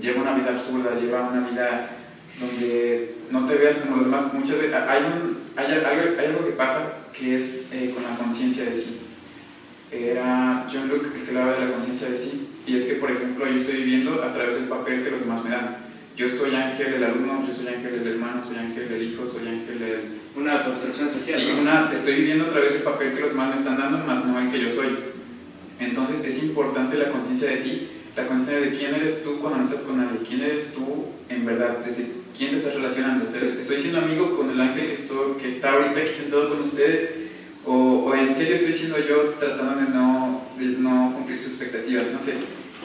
lleva 0.00 0.22
una 0.22 0.34
vida 0.34 0.50
absurda, 0.50 0.94
lleva 1.00 1.28
una 1.28 1.48
vida 1.48 1.95
donde 2.40 3.14
no 3.30 3.46
te 3.46 3.54
veas 3.56 3.76
como 3.76 3.96
los 3.96 4.06
demás. 4.06 4.32
Muchas 4.34 4.58
veces 4.58 4.74
hay, 4.74 5.02
un, 5.02 5.38
hay, 5.56 5.72
algo, 5.72 6.18
hay 6.18 6.26
algo 6.26 6.44
que 6.44 6.52
pasa 6.52 6.92
que 7.16 7.36
es 7.36 7.66
eh, 7.72 7.92
con 7.94 8.02
la 8.02 8.16
conciencia 8.16 8.64
de 8.64 8.72
sí. 8.72 9.00
Era 9.90 10.68
John 10.70 10.88
Luke 10.88 11.06
el 11.14 11.22
que 11.22 11.30
hablaba 11.30 11.54
de 11.54 11.66
la 11.66 11.72
conciencia 11.72 12.08
de 12.08 12.16
sí. 12.16 12.48
Y 12.66 12.76
es 12.76 12.84
que, 12.84 12.94
por 12.94 13.10
ejemplo, 13.10 13.46
yo 13.46 13.56
estoy 13.56 13.76
viviendo 13.76 14.22
a 14.22 14.32
través 14.32 14.56
del 14.56 14.64
papel 14.64 15.02
que 15.02 15.10
los 15.10 15.20
demás 15.20 15.44
me 15.44 15.50
dan. 15.50 15.76
Yo 16.16 16.28
soy 16.28 16.54
Ángel 16.54 16.94
el 16.94 17.04
alumno, 17.04 17.46
yo 17.46 17.54
soy 17.54 17.68
Ángel 17.68 17.94
el 17.94 18.08
hermano, 18.08 18.42
soy 18.44 18.56
Ángel 18.56 18.90
el 18.90 19.02
hijo, 19.02 19.28
soy 19.28 19.46
Ángel 19.46 19.82
el... 19.82 20.16
Una 20.34 20.64
construcción 20.64 21.12
social. 21.12 21.40
Sí, 21.40 21.50
una, 21.60 21.90
estoy 21.94 22.16
viviendo 22.16 22.46
a 22.46 22.50
través 22.50 22.72
del 22.72 22.82
papel 22.82 23.12
que 23.14 23.20
los 23.20 23.30
demás 23.30 23.50
me 23.50 23.54
están 23.56 23.78
dando, 23.78 23.98
más 23.98 24.24
no 24.24 24.38
el 24.38 24.50
que 24.50 24.60
yo 24.60 24.70
soy. 24.70 24.88
Entonces 25.78 26.24
es 26.24 26.42
importante 26.42 26.96
la 26.96 27.10
conciencia 27.10 27.48
de 27.48 27.56
ti, 27.58 27.88
la 28.16 28.26
conciencia 28.26 28.60
de 28.60 28.76
quién 28.76 28.94
eres 28.94 29.22
tú 29.22 29.38
cuando 29.40 29.58
no 29.58 29.64
estás 29.66 29.82
con 29.82 29.98
nadie, 29.98 30.20
quién 30.26 30.40
eres 30.40 30.72
tú 30.74 31.06
en 31.28 31.44
verdad, 31.44 31.78
desde 31.84 32.06
quién 32.36 32.50
te 32.50 32.56
estás 32.56 32.74
relacionando. 32.74 33.26
O 33.26 33.28
sea, 33.28 33.40
estoy 33.40 33.78
siendo 33.78 33.98
amigo 33.98 34.36
con 34.36 34.50
el 34.50 34.60
ángel 34.60 34.86
que, 34.86 34.94
estoy, 34.94 35.36
que 35.40 35.48
está 35.48 35.72
ahorita 35.72 36.00
aquí 36.00 36.12
sentado 36.14 36.50
con 36.50 36.60
ustedes, 36.60 37.10
o, 37.64 38.04
o, 38.06 38.14
en 38.14 38.32
serio 38.32 38.54
estoy 38.54 38.72
siendo 38.72 38.98
yo 38.98 39.34
tratando 39.40 39.80
de 39.84 39.90
no, 39.90 40.42
de 40.56 40.64
no 40.78 41.12
cumplir 41.14 41.36
sus 41.36 41.52
expectativas, 41.52 42.12
no 42.12 42.18
sé. 42.18 42.34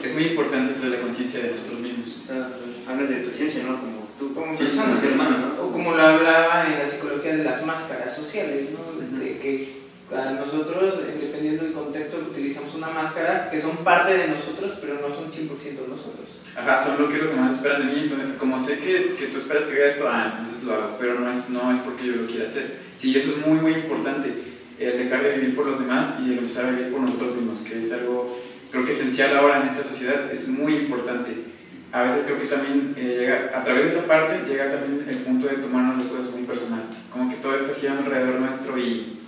Es 0.02 0.14
muy 0.14 0.24
importante 0.24 0.72
eso 0.72 0.82
de 0.82 0.96
la 0.96 1.00
conciencia 1.02 1.40
de 1.40 1.52
nosotros 1.52 1.78
mismos. 1.78 2.08
Uh, 2.28 2.90
habla 2.90 3.06
de 3.06 3.20
tu 3.20 3.36
ciencia, 3.36 3.62
¿no? 3.62 3.78
Como 3.78 4.08
tú 4.18 4.34
como 4.34 4.52
sí, 4.52 4.64
persona, 4.64 5.00
hermano, 5.00 5.38
¿no? 5.38 5.62
O 5.62 5.72
como 5.72 5.94
lo 5.94 6.02
hablaba 6.02 6.66
en 6.66 6.78
la 6.80 6.86
psicología 6.86 7.36
de 7.36 7.44
las 7.44 7.64
máscaras 7.64 8.16
sociales, 8.16 8.70
¿no? 8.72 8.80
Uh 8.80 9.02
-huh. 9.02 9.18
De 9.18 9.38
que 9.38 9.82
nosotros, 10.12 11.00
dependiendo 11.20 11.64
del 11.64 11.72
contexto, 11.72 12.18
utilizamos 12.18 12.74
una 12.74 12.90
máscara 12.90 13.50
que 13.50 13.60
son 13.60 13.76
parte 13.78 14.12
de 14.12 14.28
nosotros, 14.28 14.72
pero 14.80 14.94
no 14.94 15.14
son 15.14 15.32
100% 15.32 15.88
nosotros. 15.88 16.21
Ajá, 16.56 16.76
son 16.76 17.00
lo 17.00 17.08
que 17.08 17.18
los 17.18 17.30
demás 17.30 17.54
esperan 17.54 17.86
de 17.86 17.94
mí, 17.94 18.00
entonces 18.02 18.28
como 18.38 18.58
sé 18.58 18.78
que, 18.78 19.14
que 19.18 19.28
tú 19.28 19.38
esperas 19.38 19.64
que 19.64 19.72
haga 19.72 19.86
esto, 19.86 20.08
ah, 20.10 20.30
entonces 20.30 20.64
lo 20.64 20.74
hago, 20.74 20.96
pero 21.00 21.18
no 21.18 21.30
es, 21.30 21.48
no 21.48 21.72
es 21.72 21.78
porque 21.78 22.06
yo 22.06 22.16
lo 22.16 22.26
quiera 22.26 22.44
hacer. 22.44 22.76
Sí, 22.98 23.16
eso 23.16 23.30
es 23.30 23.46
muy, 23.46 23.58
muy 23.58 23.72
importante, 23.72 24.32
el 24.78 24.98
dejar 24.98 25.22
de 25.22 25.32
vivir 25.38 25.56
por 25.56 25.66
los 25.66 25.78
demás 25.78 26.16
y 26.20 26.32
el 26.32 26.38
empezar 26.40 26.66
a 26.66 26.70
vivir 26.70 26.92
por 26.92 27.00
nosotros 27.00 27.36
mismos, 27.36 27.60
que 27.60 27.78
es 27.78 27.90
algo, 27.92 28.38
creo 28.70 28.84
que 28.84 28.92
esencial 28.92 29.36
ahora 29.36 29.60
en 29.60 29.66
esta 29.66 29.82
sociedad, 29.82 30.30
es 30.30 30.48
muy 30.48 30.76
importante. 30.76 31.52
A 31.90 32.02
veces 32.04 32.24
creo 32.24 32.40
que 32.40 32.46
también 32.46 32.94
eh, 32.96 33.16
llega, 33.20 33.58
a 33.58 33.64
través 33.64 33.84
de 33.84 33.98
esa 33.98 34.06
parte, 34.06 34.46
llega 34.46 34.70
también 34.70 35.06
el 35.08 35.18
punto 35.18 35.46
de 35.46 35.56
tomarnos 35.56 35.98
las 35.98 36.06
cosas 36.06 36.32
muy 36.32 36.42
personal, 36.44 36.84
como 37.10 37.30
que 37.30 37.36
todo 37.36 37.54
está 37.54 37.74
girando 37.80 38.04
alrededor 38.04 38.40
nuestro 38.40 38.78
y 38.78 39.20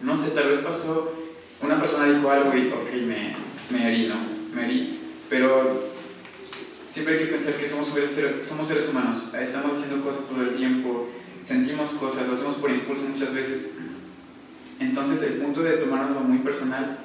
no 0.00 0.16
sé, 0.16 0.30
tal 0.30 0.48
vez 0.48 0.58
pasó, 0.58 1.12
una 1.60 1.80
persona 1.80 2.12
dijo 2.12 2.30
algo 2.30 2.56
y 2.56 2.68
ok, 2.68 2.92
me, 3.06 3.34
me 3.70 3.88
herí, 3.88 4.06
¿no? 4.06 4.14
Me 4.54 4.64
herí, 4.64 5.00
pero 5.28 5.87
siempre 6.88 7.14
hay 7.14 7.26
que 7.26 7.32
pensar 7.32 7.54
que 7.54 7.68
somos 7.68 7.88
seres, 7.88 8.46
somos 8.46 8.66
seres 8.66 8.88
humanos, 8.88 9.24
estamos 9.38 9.78
haciendo 9.78 10.04
cosas 10.04 10.24
todo 10.24 10.42
el 10.42 10.54
tiempo, 10.54 11.08
sentimos 11.44 11.90
cosas, 11.90 12.26
lo 12.26 12.34
hacemos 12.34 12.54
por 12.54 12.70
impulso 12.70 13.04
muchas 13.04 13.32
veces. 13.32 13.74
Entonces 14.80 15.22
el 15.22 15.34
punto 15.34 15.62
de 15.62 15.72
tomárnoslo 15.76 16.20
muy 16.20 16.38
personal 16.38 16.98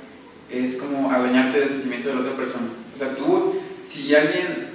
es 0.49 0.75
como 0.75 1.11
adueñarte 1.11 1.59
del 1.59 1.69
sentimiento 1.69 2.09
de 2.09 2.15
la 2.15 2.21
otra 2.21 2.35
persona. 2.35 2.67
O 2.93 2.97
sea, 2.97 3.15
tú, 3.15 3.55
si 3.83 4.13
alguien 4.15 4.69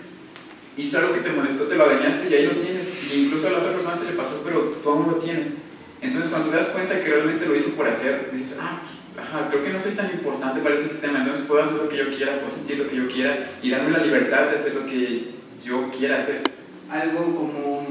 hizo 0.77 0.99
algo 0.99 1.13
que 1.13 1.21
te 1.21 1.31
molestó, 1.31 1.65
te 1.65 1.77
lo 1.77 1.85
adueñaste 1.85 2.31
y 2.31 2.35
ahí 2.35 2.47
lo 2.47 2.53
tienes, 2.53 2.93
y 3.11 3.25
incluso 3.25 3.49
a 3.49 3.51
la 3.51 3.59
otra 3.59 3.73
persona 3.73 3.97
se 3.97 4.07
le 4.07 4.13
pasó, 4.13 4.43
pero 4.45 4.61
tú 4.83 4.91
aún 4.91 5.09
lo 5.09 5.17
tienes. 5.17 5.55
Entonces 6.01 6.31
cuando 6.31 6.51
te 6.51 6.57
das 6.57 6.69
cuenta 6.69 7.01
que 7.01 7.09
realmente 7.09 7.47
lo 7.47 7.55
hizo 7.55 7.71
por 7.71 7.89
hacer, 7.89 8.31
dices, 8.33 8.59
ah, 8.61 8.81
ajá, 9.21 9.49
creo 9.51 9.65
que 9.65 9.73
no 9.73 9.81
soy 9.81 9.93
tan 9.93 10.11
importante 10.11 10.61
para 10.61 10.75
este 10.75 10.89
sistema, 10.89 11.19
entonces 11.19 11.45
puedo 11.47 11.63
hacer 11.63 11.77
lo 11.77 11.89
que 11.89 11.97
yo 11.97 12.09
quiera, 12.15 12.39
puedo 12.39 12.51
sentir 12.51 12.79
lo 12.79 12.89
que 12.89 12.97
yo 12.97 13.09
quiera 13.09 13.51
y 13.63 13.71
darme 13.71 13.91
la 13.91 14.05
libertad 14.05 14.49
de 14.49 14.57
hacer 14.57 14.75
lo 14.75 14.87
que 14.87 15.31
yo 15.65 15.91
quiera 15.91 16.17
hacer. 16.17 16.43
Algo 16.91 17.37
como 17.37 17.87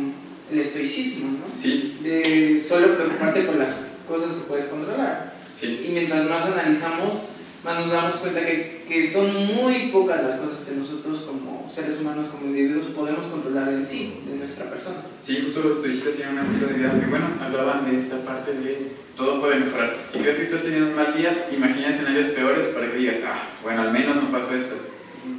el 0.51 0.59
estoicismo, 0.59 1.31
¿no? 1.31 1.55
Sí. 1.55 1.99
De 2.01 2.63
solo 2.67 2.95
preocuparte 2.95 3.41
por 3.41 3.57
las 3.57 3.73
cosas 4.07 4.33
que 4.33 4.41
puedes 4.47 4.65
controlar. 4.65 5.33
Sí. 5.59 5.85
Y 5.87 5.91
mientras 5.91 6.27
más 6.29 6.45
analizamos, 6.45 7.21
más 7.67 7.85
nos 7.85 7.91
damos 7.91 8.15
cuenta 8.15 8.45
que, 8.45 8.85
que 8.87 9.11
son 9.11 9.45
muy 9.47 9.89
pocas 9.91 10.23
las 10.23 10.39
cosas 10.39 10.59
que 10.65 10.73
nosotros 10.73 11.19
como 11.27 11.69
seres 11.73 11.99
humanos, 11.99 12.27
como 12.31 12.45
individuos, 12.45 12.85
podemos 12.95 13.25
controlar 13.25 13.67
en 13.67 13.85
sí, 13.85 14.21
de 14.25 14.37
nuestra 14.37 14.69
persona. 14.69 14.95
Sí, 15.21 15.41
justo 15.43 15.59
lo 15.59 15.75
que 15.75 15.81
tú 15.81 15.87
dijiste 15.87 16.09
hacían 16.11 16.37
un 16.37 16.45
estilo 16.45 16.67
de 16.67 16.73
vida 16.75 16.93
muy 16.93 17.05
bueno, 17.07 17.27
hablaban 17.43 17.91
de 17.91 17.99
esta 17.99 18.23
parte 18.23 18.53
de 18.53 18.87
todo 19.17 19.41
puede 19.41 19.59
mejorar. 19.59 19.97
Si 20.09 20.19
crees 20.19 20.37
que 20.37 20.43
estás 20.43 20.61
teniendo 20.61 20.91
un 20.91 20.95
mal 20.95 21.13
día, 21.17 21.49
imagina 21.51 21.89
escenarios 21.89 22.27
peores 22.27 22.67
para 22.67 22.89
que 22.89 22.97
digas, 22.97 23.17
ah, 23.25 23.49
bueno, 23.61 23.81
al 23.81 23.91
menos 23.91 24.15
no 24.15 24.31
pasó 24.31 24.55
esto. 24.55 24.75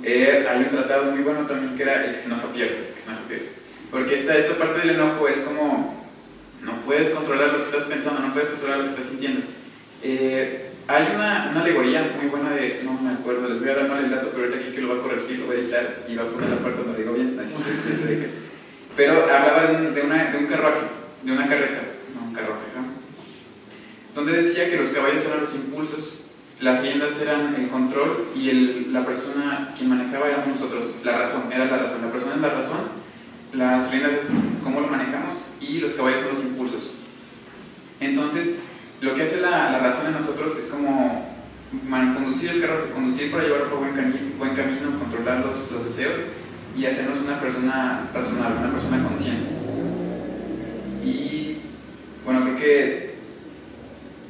Eh, 0.04 0.46
hay 0.50 0.58
un 0.58 0.68
tratado 0.68 1.10
muy 1.12 1.22
bueno 1.22 1.46
también 1.46 1.76
que 1.76 1.82
era 1.82 2.04
el 2.04 2.10
que 2.10 2.18
se 2.18 2.26
enoja 2.26 2.52
pierde, 2.52 2.92
que 2.94 3.00
se 3.00 3.08
enoja 3.08 3.24
pierde. 3.26 3.48
Porque 3.90 4.14
esta, 4.14 4.36
esta 4.36 4.54
parte 4.56 4.80
del 4.80 4.96
enojo 4.96 5.26
es 5.28 5.38
como, 5.38 6.06
no 6.60 6.72
puedes 6.82 7.08
controlar 7.08 7.52
lo 7.52 7.58
que 7.58 7.64
estás 7.64 7.84
pensando, 7.84 8.20
no 8.20 8.34
puedes 8.34 8.50
controlar 8.50 8.80
lo 8.80 8.84
que 8.84 8.90
estás 8.90 9.06
sintiendo. 9.06 9.40
Eh, 10.02 10.67
hay 10.88 11.14
una, 11.14 11.48
una, 11.50 11.60
alegoría 11.60 12.14
muy 12.16 12.30
buena 12.30 12.48
de, 12.50 12.80
no 12.82 12.94
me 12.94 13.12
acuerdo, 13.12 13.46
les 13.46 13.60
voy 13.60 13.68
a 13.68 13.74
dar 13.74 13.88
mal 13.88 14.02
el 14.02 14.10
dato, 14.10 14.30
pero 14.32 14.44
ahorita 14.46 14.58
aquí 14.58 14.74
que 14.74 14.80
lo 14.80 14.88
voy 14.88 14.98
a 14.98 15.02
corregir, 15.02 15.38
lo 15.40 15.46
voy 15.46 15.56
a 15.56 15.58
editar 15.60 16.04
y 16.08 16.16
va 16.16 16.22
a 16.22 16.26
poner 16.26 16.48
la 16.48 16.58
parte 16.60 16.82
donde 16.82 16.98
digo 16.98 17.12
bien, 17.12 17.38
así 17.38 17.54
que. 17.54 18.30
Pero 18.96 19.22
hablaba 19.24 19.66
de 19.66 19.76
un, 19.76 19.94
de, 19.94 20.00
una, 20.00 20.32
de 20.32 20.38
un 20.38 20.46
carruaje, 20.46 20.80
de 21.22 21.32
una 21.32 21.46
carreta, 21.46 21.82
no 22.14 22.28
un 22.28 22.34
carruaje, 22.34 22.64
¿no? 22.74 22.84
Donde 24.14 24.32
decía 24.32 24.70
que 24.70 24.78
los 24.78 24.88
caballos 24.88 25.24
eran 25.26 25.42
los 25.42 25.54
impulsos, 25.54 26.24
las 26.60 26.80
riendas 26.80 27.20
eran 27.20 27.54
el 27.54 27.68
control 27.68 28.28
y 28.34 28.48
el, 28.48 28.92
la 28.92 29.04
persona 29.04 29.74
quien 29.76 29.90
manejaba 29.90 30.28
éramos 30.28 30.48
nosotros, 30.48 30.94
la 31.04 31.18
razón, 31.18 31.52
era 31.52 31.66
la 31.66 31.78
razón, 31.78 32.00
la 32.00 32.10
persona 32.10 32.34
es 32.36 32.40
la 32.40 32.48
razón, 32.48 32.80
las 33.52 33.90
riendas 33.90 34.12
es 34.12 34.30
cómo 34.64 34.80
lo 34.80 34.88
manejamos 34.88 35.48
y 35.60 35.80
los 35.80 35.92
caballos 35.92 36.20
son 36.20 36.30
los 36.30 36.44
impulsos. 36.44 36.82
Entonces, 38.00 38.56
lo 39.00 39.14
que 39.14 39.22
hace 39.22 39.40
la, 39.40 39.70
la 39.70 39.78
razón 39.78 40.06
en 40.08 40.14
nosotros 40.14 40.56
es 40.58 40.66
como 40.66 41.28
conducir 42.14 42.50
el 42.50 42.60
carro, 42.60 42.90
conducir 42.92 43.30
para 43.30 43.44
llevarlo 43.44 43.70
por 43.70 43.78
buen, 43.80 43.94
camino, 43.94 44.18
buen 44.38 44.54
camino, 44.54 44.98
controlar 44.98 45.44
los, 45.44 45.70
los 45.70 45.84
deseos 45.84 46.16
y 46.76 46.86
hacernos 46.86 47.18
una 47.18 47.40
persona 47.40 48.08
razonable, 48.12 48.60
una 48.60 48.72
persona 48.72 49.02
consciente. 49.02 49.50
Y 51.04 51.58
bueno, 52.24 52.42
creo 52.42 52.56
que 52.56 53.14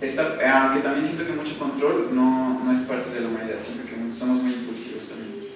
esta, 0.01 0.37
aunque 0.55 0.81
también 0.81 1.05
siento 1.05 1.27
que 1.27 1.33
mucho 1.33 1.59
control 1.59 2.11
no, 2.13 2.63
no 2.65 2.73
es 2.73 2.81
parte 2.81 3.11
de 3.11 3.21
la 3.21 3.29
humanidad, 3.29 3.57
siento 3.61 3.85
que 3.85 4.19
somos 4.19 4.43
muy 4.43 4.53
impulsivos 4.53 5.09
también. 5.09 5.49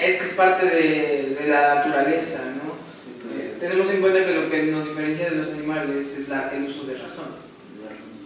Es 0.00 0.16
que 0.16 0.28
es 0.28 0.34
parte 0.34 0.66
de, 0.66 1.36
de 1.40 1.48
la 1.48 1.74
naturaleza, 1.76 2.38
¿no? 2.56 2.78
Eh, 3.36 3.56
tenemos 3.60 3.90
en 3.90 4.00
cuenta 4.00 4.24
que 4.24 4.34
lo 4.34 4.50
que 4.50 4.62
nos 4.64 4.88
diferencia 4.88 5.30
de 5.30 5.36
los 5.36 5.48
animales 5.48 6.06
es 6.18 6.28
la, 6.28 6.50
el 6.50 6.64
uso 6.64 6.84
de 6.84 6.94
razón. 6.94 7.47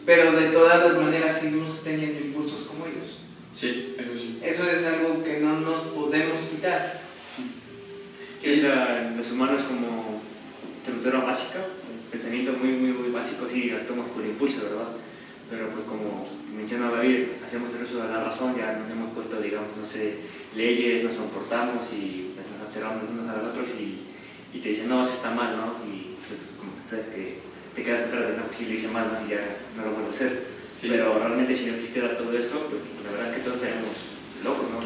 Pero 0.04 0.32
de 0.32 0.48
todas 0.48 0.84
las 0.84 0.96
maneras 1.02 1.38
seguimos 1.38 1.82
teniendo 1.84 2.18
impulsos 2.18 2.62
como 2.62 2.86
ellos. 2.86 3.18
Sí, 3.54 3.94
eso 3.98 4.10
sí. 4.14 4.38
Eso 4.42 4.68
es 4.68 4.84
algo 4.84 5.22
que 5.22 5.40
no 5.40 5.60
nos 5.60 5.80
podemos 5.88 6.40
quitar. 6.50 7.00
Sí, 8.40 8.54
o 8.54 8.60
sea, 8.60 9.14
los 9.16 9.30
humanos 9.30 9.62
como 9.62 10.20
estructura 10.78 11.20
básica, 11.20 11.60
pensamiento 12.10 12.52
muy, 12.54 12.72
muy, 12.72 12.90
muy 12.90 13.10
básico, 13.10 13.46
sí, 13.48 13.70
actuamos 13.70 14.10
por 14.10 14.24
impulso, 14.24 14.64
¿verdad? 14.64 14.88
Pero 15.48 15.68
pues 15.68 15.86
como 15.86 16.26
menciona 16.56 16.90
David, 16.90 17.38
hacemos 17.46 17.70
el 17.70 17.84
uso 17.84 18.02
de 18.02 18.08
la 18.08 18.24
razón, 18.24 18.56
ya 18.56 18.72
nos 18.72 18.90
hemos 18.90 19.12
puesto, 19.12 19.40
digamos, 19.40 19.68
no 19.78 19.86
sé, 19.86 20.16
leyes, 20.56 21.04
nos 21.04 21.14
comportamos 21.14 21.92
y 21.92 22.34
nos 22.34 22.66
observamos 22.66 23.04
unos 23.08 23.28
a 23.28 23.36
los 23.36 23.50
otros 23.52 23.66
y, 23.78 24.00
y 24.52 24.60
te 24.60 24.70
dicen, 24.70 24.88
no, 24.88 25.02
eso 25.02 25.14
está 25.14 25.30
mal, 25.30 25.56
¿no? 25.56 25.76
Y 25.86 26.16
pues, 26.26 26.40
como 26.58 26.72
que 27.14 27.38
te 27.74 27.82
quedas 27.82 28.10
claro, 28.10 28.36
no, 28.36 28.44
pues 28.44 28.56
si 28.58 28.66
lo 28.66 28.74
hice 28.74 28.88
mal, 28.88 29.06
¿no? 29.12 29.28
ya 29.28 29.56
no 29.76 29.84
lo 29.84 29.92
vuelvo 29.92 30.08
a 30.08 30.10
hacer. 30.10 30.52
Sí. 30.72 30.88
Pero 30.90 31.18
realmente 31.18 31.54
si 31.54 31.66
no 31.66 31.74
existiera 31.74 32.16
todo 32.16 32.36
eso, 32.36 32.68
pues 32.68 32.82
la 33.04 33.12
verdad 33.12 33.28
es 33.32 33.36
que 33.36 33.44
todos 33.44 33.56
estaríamos 33.56 33.96
locos, 34.44 34.66
¿no? 34.72 34.80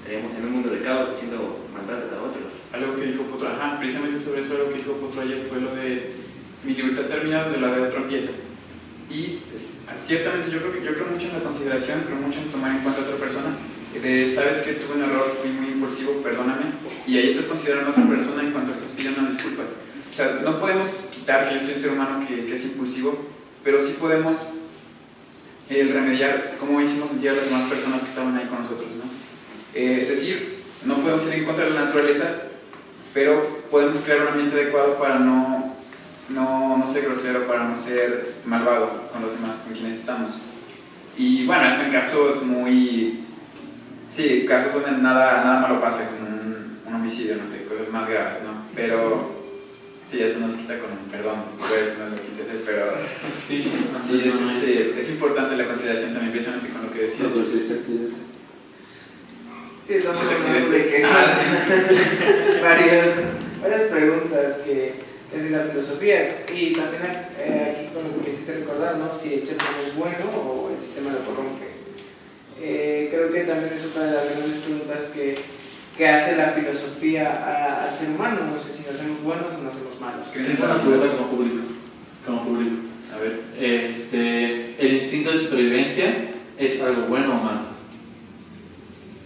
Estaríamos 0.00 0.36
en 0.36 0.44
un 0.44 0.52
mundo 0.52 0.70
de 0.70 0.80
caos 0.80 1.10
haciendo 1.16 1.64
maldades 1.72 2.12
a 2.12 2.22
otros. 2.22 2.52
Algo 2.72 2.96
que 2.96 3.12
dijo 3.12 3.24
Potro, 3.24 3.48
ajá, 3.48 3.78
precisamente 3.78 4.20
sobre 4.20 4.42
eso, 4.42 4.54
algo 4.54 4.68
que 4.68 4.78
dijo 4.78 5.00
Potro 5.00 5.22
ayer 5.22 5.46
fue 5.48 5.60
lo 5.60 5.74
de 5.74 6.20
mi 6.64 6.74
libertad 6.74 7.08
termina 7.08 7.44
donde 7.44 7.60
la 7.60 7.72
de 7.72 7.82
otro 7.82 8.04
empieza. 8.04 8.32
Y 9.10 9.40
es, 9.54 9.82
ciertamente 9.96 10.50
yo 10.50 10.60
creo, 10.60 10.72
que, 10.72 10.84
yo 10.84 10.94
creo 10.94 11.06
mucho 11.08 11.26
en 11.26 11.32
la 11.34 11.42
consideración, 11.42 12.04
creo 12.06 12.18
mucho 12.18 12.38
en 12.38 12.52
tomar 12.52 12.70
en 12.76 12.82
cuenta 12.82 13.00
a 13.00 13.04
otra 13.04 13.16
persona. 13.16 13.56
De, 13.90 14.30
sabes 14.30 14.58
que 14.58 14.74
tuve 14.74 15.02
un 15.02 15.02
error, 15.02 15.36
fui 15.42 15.50
muy 15.50 15.72
impulsivo, 15.72 16.22
perdóname. 16.22 16.78
Y 17.06 17.18
ahí 17.18 17.30
estás 17.30 17.46
considerando 17.46 17.88
a 17.88 17.90
otra 17.90 18.08
persona 18.08 18.42
en 18.42 18.52
cuanto 18.52 18.74
estás 18.74 18.90
pidiendo 18.90 19.20
una 19.20 19.30
disculpa. 19.30 19.64
O 19.64 20.14
sea, 20.14 20.40
no 20.44 20.60
podemos 20.60 21.09
quitar 21.20 21.48
que 21.48 21.54
yo 21.54 21.60
soy 21.60 21.74
un 21.74 21.80
ser 21.80 21.92
humano 21.92 22.26
que, 22.26 22.46
que 22.46 22.54
es 22.54 22.64
impulsivo, 22.64 23.16
pero 23.62 23.80
sí 23.80 23.96
podemos 24.00 24.36
eh, 25.68 25.88
remediar 25.92 26.56
cómo 26.58 26.80
hicimos 26.80 27.10
sentir 27.10 27.30
a 27.30 27.34
las 27.34 27.44
demás 27.44 27.68
personas 27.68 28.00
que 28.00 28.08
estaban 28.08 28.36
ahí 28.36 28.46
con 28.46 28.62
nosotros. 28.62 28.88
¿no? 28.96 29.04
Eh, 29.74 30.00
es 30.00 30.08
decir, 30.08 30.62
no 30.84 30.96
podemos 30.96 31.26
ir 31.26 31.34
en 31.34 31.44
contra 31.44 31.66
de 31.66 31.70
la 31.72 31.84
naturaleza, 31.84 32.24
pero 33.12 33.60
podemos 33.70 33.98
crear 33.98 34.22
un 34.22 34.28
ambiente 34.28 34.56
adecuado 34.56 34.98
para 34.98 35.18
no, 35.18 35.76
no, 36.30 36.78
no 36.78 36.86
ser 36.86 37.04
grosero, 37.04 37.46
para 37.46 37.64
no 37.64 37.74
ser 37.74 38.36
malvado 38.46 39.10
con 39.12 39.20
los 39.20 39.32
demás 39.34 39.56
con 39.56 39.74
quienes 39.74 39.98
estamos. 39.98 40.38
Y 41.18 41.44
bueno, 41.44 41.64
eso 41.64 41.82
en 41.82 41.92
casos 41.92 42.42
muy... 42.44 43.24
Sí, 44.08 44.46
casos 44.48 44.72
donde 44.72 44.90
nada, 45.02 45.44
nada 45.44 45.60
malo 45.60 45.80
pasa, 45.80 46.08
como 46.08 46.30
un, 46.30 46.78
un 46.86 46.94
homicidio, 46.94 47.36
no 47.36 47.46
sé, 47.46 47.66
cosas 47.66 47.92
más 47.92 48.08
graves, 48.08 48.38
¿no? 48.42 48.64
Pero 48.74 49.39
Sí, 50.10 50.20
eso 50.22 50.40
nos 50.40 50.54
quita 50.56 50.76
con 50.80 50.90
un 50.90 51.08
perdón, 51.10 51.44
pues 51.56 51.96
no 51.98 52.08
lo 52.10 52.16
quise 52.20 52.42
hacer, 52.42 52.62
pero 52.66 52.94
Sí, 53.46 53.70
sí, 54.00 54.22
es, 54.26 54.34
este, 54.34 54.98
es 54.98 55.10
importante 55.10 55.56
la 55.56 55.66
consideración 55.66 56.12
también, 56.12 56.32
precisamente 56.32 56.70
con 56.70 56.86
lo 56.86 56.92
que 56.92 57.02
decías. 57.02 57.20
Los 57.30 57.34
dos 57.36 57.48
es 57.54 57.70
accidente. 57.70 58.16
Sí, 59.86 59.94
estamos 59.94 60.18
Sí, 60.18 60.34
hablando 60.48 60.70
de 60.70 60.86
que 60.88 61.04
Ah, 61.04 61.38
son 61.38 62.62
varias, 62.62 63.06
varias 63.62 63.80
preguntas 63.82 64.52
que 64.64 64.92
es 65.36 65.42
de 65.44 65.50
la 65.50 65.64
filosofía 65.64 66.44
y 66.52 66.72
también 66.74 67.02
eh, 67.38 67.76
aquí 67.86 67.94
con 67.94 68.02
lo 68.10 68.18
que 68.24 68.30
quisiste 68.30 68.54
recordar, 68.54 68.96
¿no? 68.96 69.16
Si 69.16 69.34
el 69.34 69.46
ser 69.46 69.54
humano 69.54 69.78
es 69.86 69.94
bueno 69.94 70.26
o 70.34 70.70
el 70.74 70.80
sistema 70.84 71.12
lo 71.12 71.24
corrompe. 71.24 71.66
Eh, 72.60 73.08
creo 73.12 73.32
que 73.32 73.40
también 73.44 73.72
es 73.72 73.84
otra 73.86 74.04
de 74.06 74.12
las 74.12 74.24
grandes 74.28 74.58
preguntas 74.62 75.02
que, 75.14 75.38
que 75.96 76.08
hace 76.08 76.36
la 76.36 76.50
filosofía 76.50 77.30
a- 77.30 77.90
al 77.90 77.96
ser 77.98 78.10
humano, 78.10 78.40
no 78.46 78.58
sé 78.58 78.74
si 78.76 78.82
nacemos 78.90 79.22
buenos 79.22 79.46
o 79.54 79.62
nacemos 79.62 79.74
malos. 79.74 79.89
¿Qué 80.32 80.40
Tengo 80.40 80.64
una 80.64 80.80
pregunta 80.80 81.16
como 81.16 81.28
público. 81.30 81.62
Como 82.26 82.44
público. 82.44 82.76
A 83.14 83.18
ver, 83.18 83.40
Este, 83.58 84.74
el 84.78 84.94
instinto 84.94 85.32
de 85.32 85.40
supervivencia 85.40 86.14
es 86.58 86.80
algo 86.80 87.02
bueno 87.02 87.32
o 87.32 87.44
malo. 87.44 87.60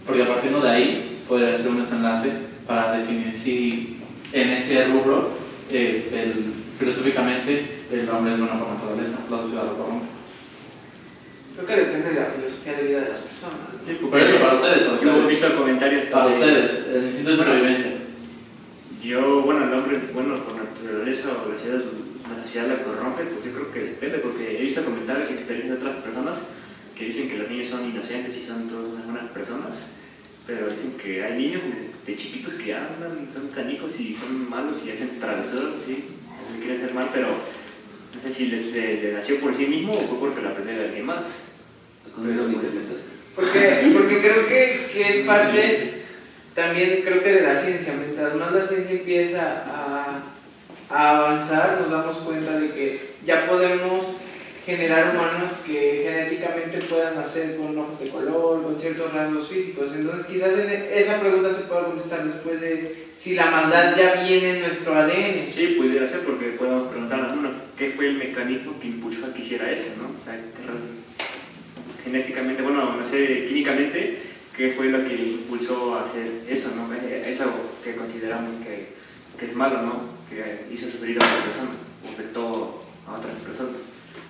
Porque 0.05 0.23
a 0.23 0.27
partir 0.27 0.51
de 0.51 0.69
ahí 0.69 1.17
puede 1.27 1.53
hacer 1.53 1.67
un 1.71 1.79
desenlace 1.81 2.31
para 2.67 2.97
definir 2.97 3.33
si 3.33 3.97
en 4.33 4.49
ese 4.49 4.85
rubro, 4.87 5.29
este, 5.71 6.23
el- 6.23 6.53
filosóficamente, 6.79 7.65
el 7.91 8.09
hombre 8.09 8.33
es 8.33 8.39
bueno 8.39 8.59
por 8.59 8.69
naturaleza, 8.73 9.19
la 9.31 9.37
sociedad 9.37 9.63
lo 9.63 9.77
corrompe. 9.77 10.05
Creo 11.55 11.67
que 11.67 11.75
depende 11.85 12.09
de 12.09 12.19
la 12.19 12.25
filosofía 12.27 12.73
de 12.73 12.83
vida 12.83 12.99
de 13.01 13.09
las 13.09 13.19
personas. 13.19 14.09
Por 14.11 14.19
eso, 14.19 14.39
para 14.39 14.53
ustedes, 14.55 14.81
para 14.83 15.01
Yo 15.01 15.07
he 15.07 15.11
ustedes. 15.19 15.29
visto 15.29 15.55
comentarios 15.57 16.05
Para 16.07 16.25
de- 16.27 16.33
ustedes, 16.33 16.71
el 16.93 17.03
instinto 17.05 17.31
de 17.31 17.37
supervivencia. 17.37 17.91
Yo, 19.05 19.43
bueno, 19.43 19.65
el 19.65 19.73
hombre, 19.73 19.99
bueno, 20.13 20.43
por 20.43 20.55
naturaleza 20.55 21.29
o 21.29 21.49
la 21.49 21.55
sociedad, 21.55 21.79
la 22.27 22.41
sociedad 22.41 22.67
la 22.69 22.83
corrompe, 22.83 23.23
pues 23.25 23.45
yo 23.45 23.51
creo 23.51 23.71
que 23.71 23.79
depende, 23.91 24.17
porque 24.17 24.57
he 24.57 24.61
visto 24.63 24.83
comentarios 24.83 25.29
y 25.29 25.33
experiencias 25.33 25.79
de 25.79 25.85
otras 25.85 26.03
personas 26.03 26.37
que 26.97 27.05
dicen 27.05 27.29
que 27.29 27.37
los 27.37 27.49
niños 27.49 27.67
son 27.67 27.85
inocentes 27.85 28.35
y 28.35 28.41
son 28.41 28.67
todas 28.67 29.05
buenas 29.05 29.29
personas, 29.29 29.93
pero 30.47 30.71
dicen 30.71 30.93
que 30.93 31.23
hay 31.23 31.37
niños 31.37 31.61
de, 32.05 32.15
chiquitos 32.15 32.53
que 32.53 32.73
andan, 32.73 33.29
son 33.31 33.49
canijos 33.49 33.99
y 33.99 34.15
son 34.15 34.49
malos 34.49 34.83
y 34.87 34.91
hacen 34.91 35.19
travesuras, 35.19 35.73
¿sí? 35.85 36.05
Le 36.53 36.59
quieren 36.59 36.77
hacer 36.81 36.95
mal, 36.95 37.09
pero 37.13 37.27
no 37.27 38.21
sé 38.23 38.31
si 38.31 38.47
les 38.47 38.73
le, 38.73 39.01
le 39.03 39.13
nació 39.13 39.39
por 39.39 39.53
sí 39.53 39.67
mismo 39.67 39.93
o 39.93 40.07
fue 40.07 40.19
porque 40.19 40.41
lo 40.41 40.49
aprendió 40.49 40.79
de 40.79 40.85
alguien 40.85 41.05
más. 41.05 41.25
Pues, 42.03 42.25
Porque, 43.35 43.91
porque 43.93 44.19
creo 44.19 44.47
que, 44.47 44.89
que 44.91 45.09
es 45.09 45.27
parte 45.27 45.94
también 46.55 47.01
creo 47.03 47.21
que 47.21 47.33
de 47.33 47.41
la 47.41 47.55
ciencia. 47.57 47.93
Mientras 47.99 48.33
más 48.35 48.51
la 48.53 48.61
ciencia 48.61 48.95
empieza 48.95 49.63
a, 49.67 50.23
a 50.89 51.17
avanzar, 51.17 51.79
nos 51.81 51.91
damos 51.91 52.17
cuenta 52.19 52.57
de 52.59 52.69
que 52.71 53.15
ya 53.25 53.45
podemos 53.47 54.15
generar 54.65 55.11
humanos 55.13 55.51
que 55.63 56.01
genéticamente 56.03 56.79
puedan 56.89 57.15
nacer 57.15 57.55
con 57.55 57.77
ojos 57.77 57.99
de 57.99 58.09
color, 58.09 58.63
con 58.63 58.79
ciertos 58.79 59.13
rasgos 59.13 59.47
físicos. 59.47 59.91
Entonces 59.93 60.25
quizás 60.25 60.53
esa 60.91 61.19
pregunta 61.19 61.53
se 61.53 61.61
pueda 61.65 61.83
contestar 61.85 62.23
después 62.23 62.59
de 62.61 63.05
si 63.15 63.35
la 63.35 63.45
maldad 63.51 63.95
ya 63.95 64.23
viene 64.23 64.55
en 64.55 64.61
nuestro 64.61 64.95
ADN. 64.95 65.45
Sí, 65.47 65.75
pudiera 65.77 66.07
ser 66.07 66.21
porque 66.21 66.47
podemos 66.57 66.89
preguntarnos, 66.89 67.33
uno, 67.33 67.51
¿qué 67.77 67.91
fue 67.91 68.07
el 68.07 68.17
mecanismo 68.17 68.79
que 68.79 68.87
impulsó 68.87 69.27
a 69.27 69.33
que 69.35 69.41
hiciera 69.41 69.71
eso, 69.71 70.01
no? 70.01 70.05
O 70.19 70.23
sea, 70.23 70.33
¿qué 70.33 70.63
re- 70.63 72.03
genéticamente, 72.03 72.61
bueno, 72.63 72.95
no 72.95 73.05
sé, 73.05 73.45
químicamente, 73.47 74.17
¿qué 74.57 74.71
fue 74.71 74.89
lo 74.89 75.03
que 75.03 75.15
impulsó 75.15 75.95
a 75.95 76.03
hacer 76.03 76.43
eso, 76.47 76.71
no? 76.75 76.93
Eso 76.93 77.45
que 77.83 77.95
consideramos 77.95 78.63
que, 78.63 78.93
que 79.37 79.45
es 79.45 79.55
malo, 79.55 79.81
¿no? 79.81 80.03
Que 80.29 80.65
hizo 80.73 80.89
sufrir 80.89 81.21
a 81.21 81.25
otra 81.25 81.43
persona, 81.43 81.71
afectó 82.11 82.83
a 83.07 83.17
otras 83.17 83.35
personas. 83.45 83.75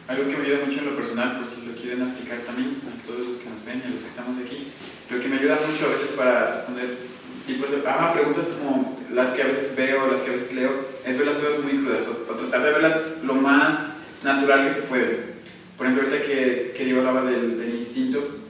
algo 0.07 0.27
que 0.27 0.37
me 0.37 0.45
ayuda 0.45 0.65
mucho 0.65 0.79
en 0.79 0.85
lo 0.85 0.95
personal, 0.95 1.39
por 1.39 1.47
si 1.47 1.65
lo 1.65 1.75
quieren 1.75 2.01
aplicar 2.01 2.39
también 2.39 2.81
a 2.85 3.05
todos 3.05 3.27
los 3.27 3.37
que 3.37 3.49
nos 3.49 3.63
ven 3.65 3.81
y 3.83 3.87
a 3.87 3.91
los 3.91 4.01
que 4.01 4.07
estamos 4.07 4.37
aquí, 4.37 4.71
lo 5.09 5.19
que 5.19 5.27
me 5.27 5.37
ayuda 5.37 5.59
mucho 5.67 5.85
a 5.85 5.89
veces 5.89 6.09
para 6.11 6.51
responder 6.57 6.97
tipos 7.45 7.69
de 7.69 7.83
ah, 7.85 8.11
preguntas 8.13 8.47
como 8.57 8.99
las 9.13 9.31
que 9.31 9.43
a 9.43 9.47
veces 9.47 9.75
veo, 9.75 10.11
las 10.11 10.21
que 10.21 10.31
a 10.31 10.33
veces 10.33 10.53
leo, 10.53 10.71
es 11.05 11.17
ver 11.17 11.27
las 11.27 11.35
cosas 11.35 11.63
muy 11.63 11.73
crudas 11.73 12.07
o, 12.07 12.31
o 12.31 12.35
tratar 12.35 12.63
de 12.63 12.71
verlas 12.71 13.01
lo 13.23 13.35
más 13.35 13.79
natural 14.23 14.67
que 14.67 14.73
se 14.73 14.81
puede. 14.81 15.35
Por 15.77 15.85
ejemplo, 15.85 16.07
ahorita 16.07 16.25
que, 16.25 16.73
que 16.75 16.85
Diego 16.85 16.99
hablaba 16.99 17.29
del, 17.29 17.59
del 17.59 17.75
instinto, 17.75 18.44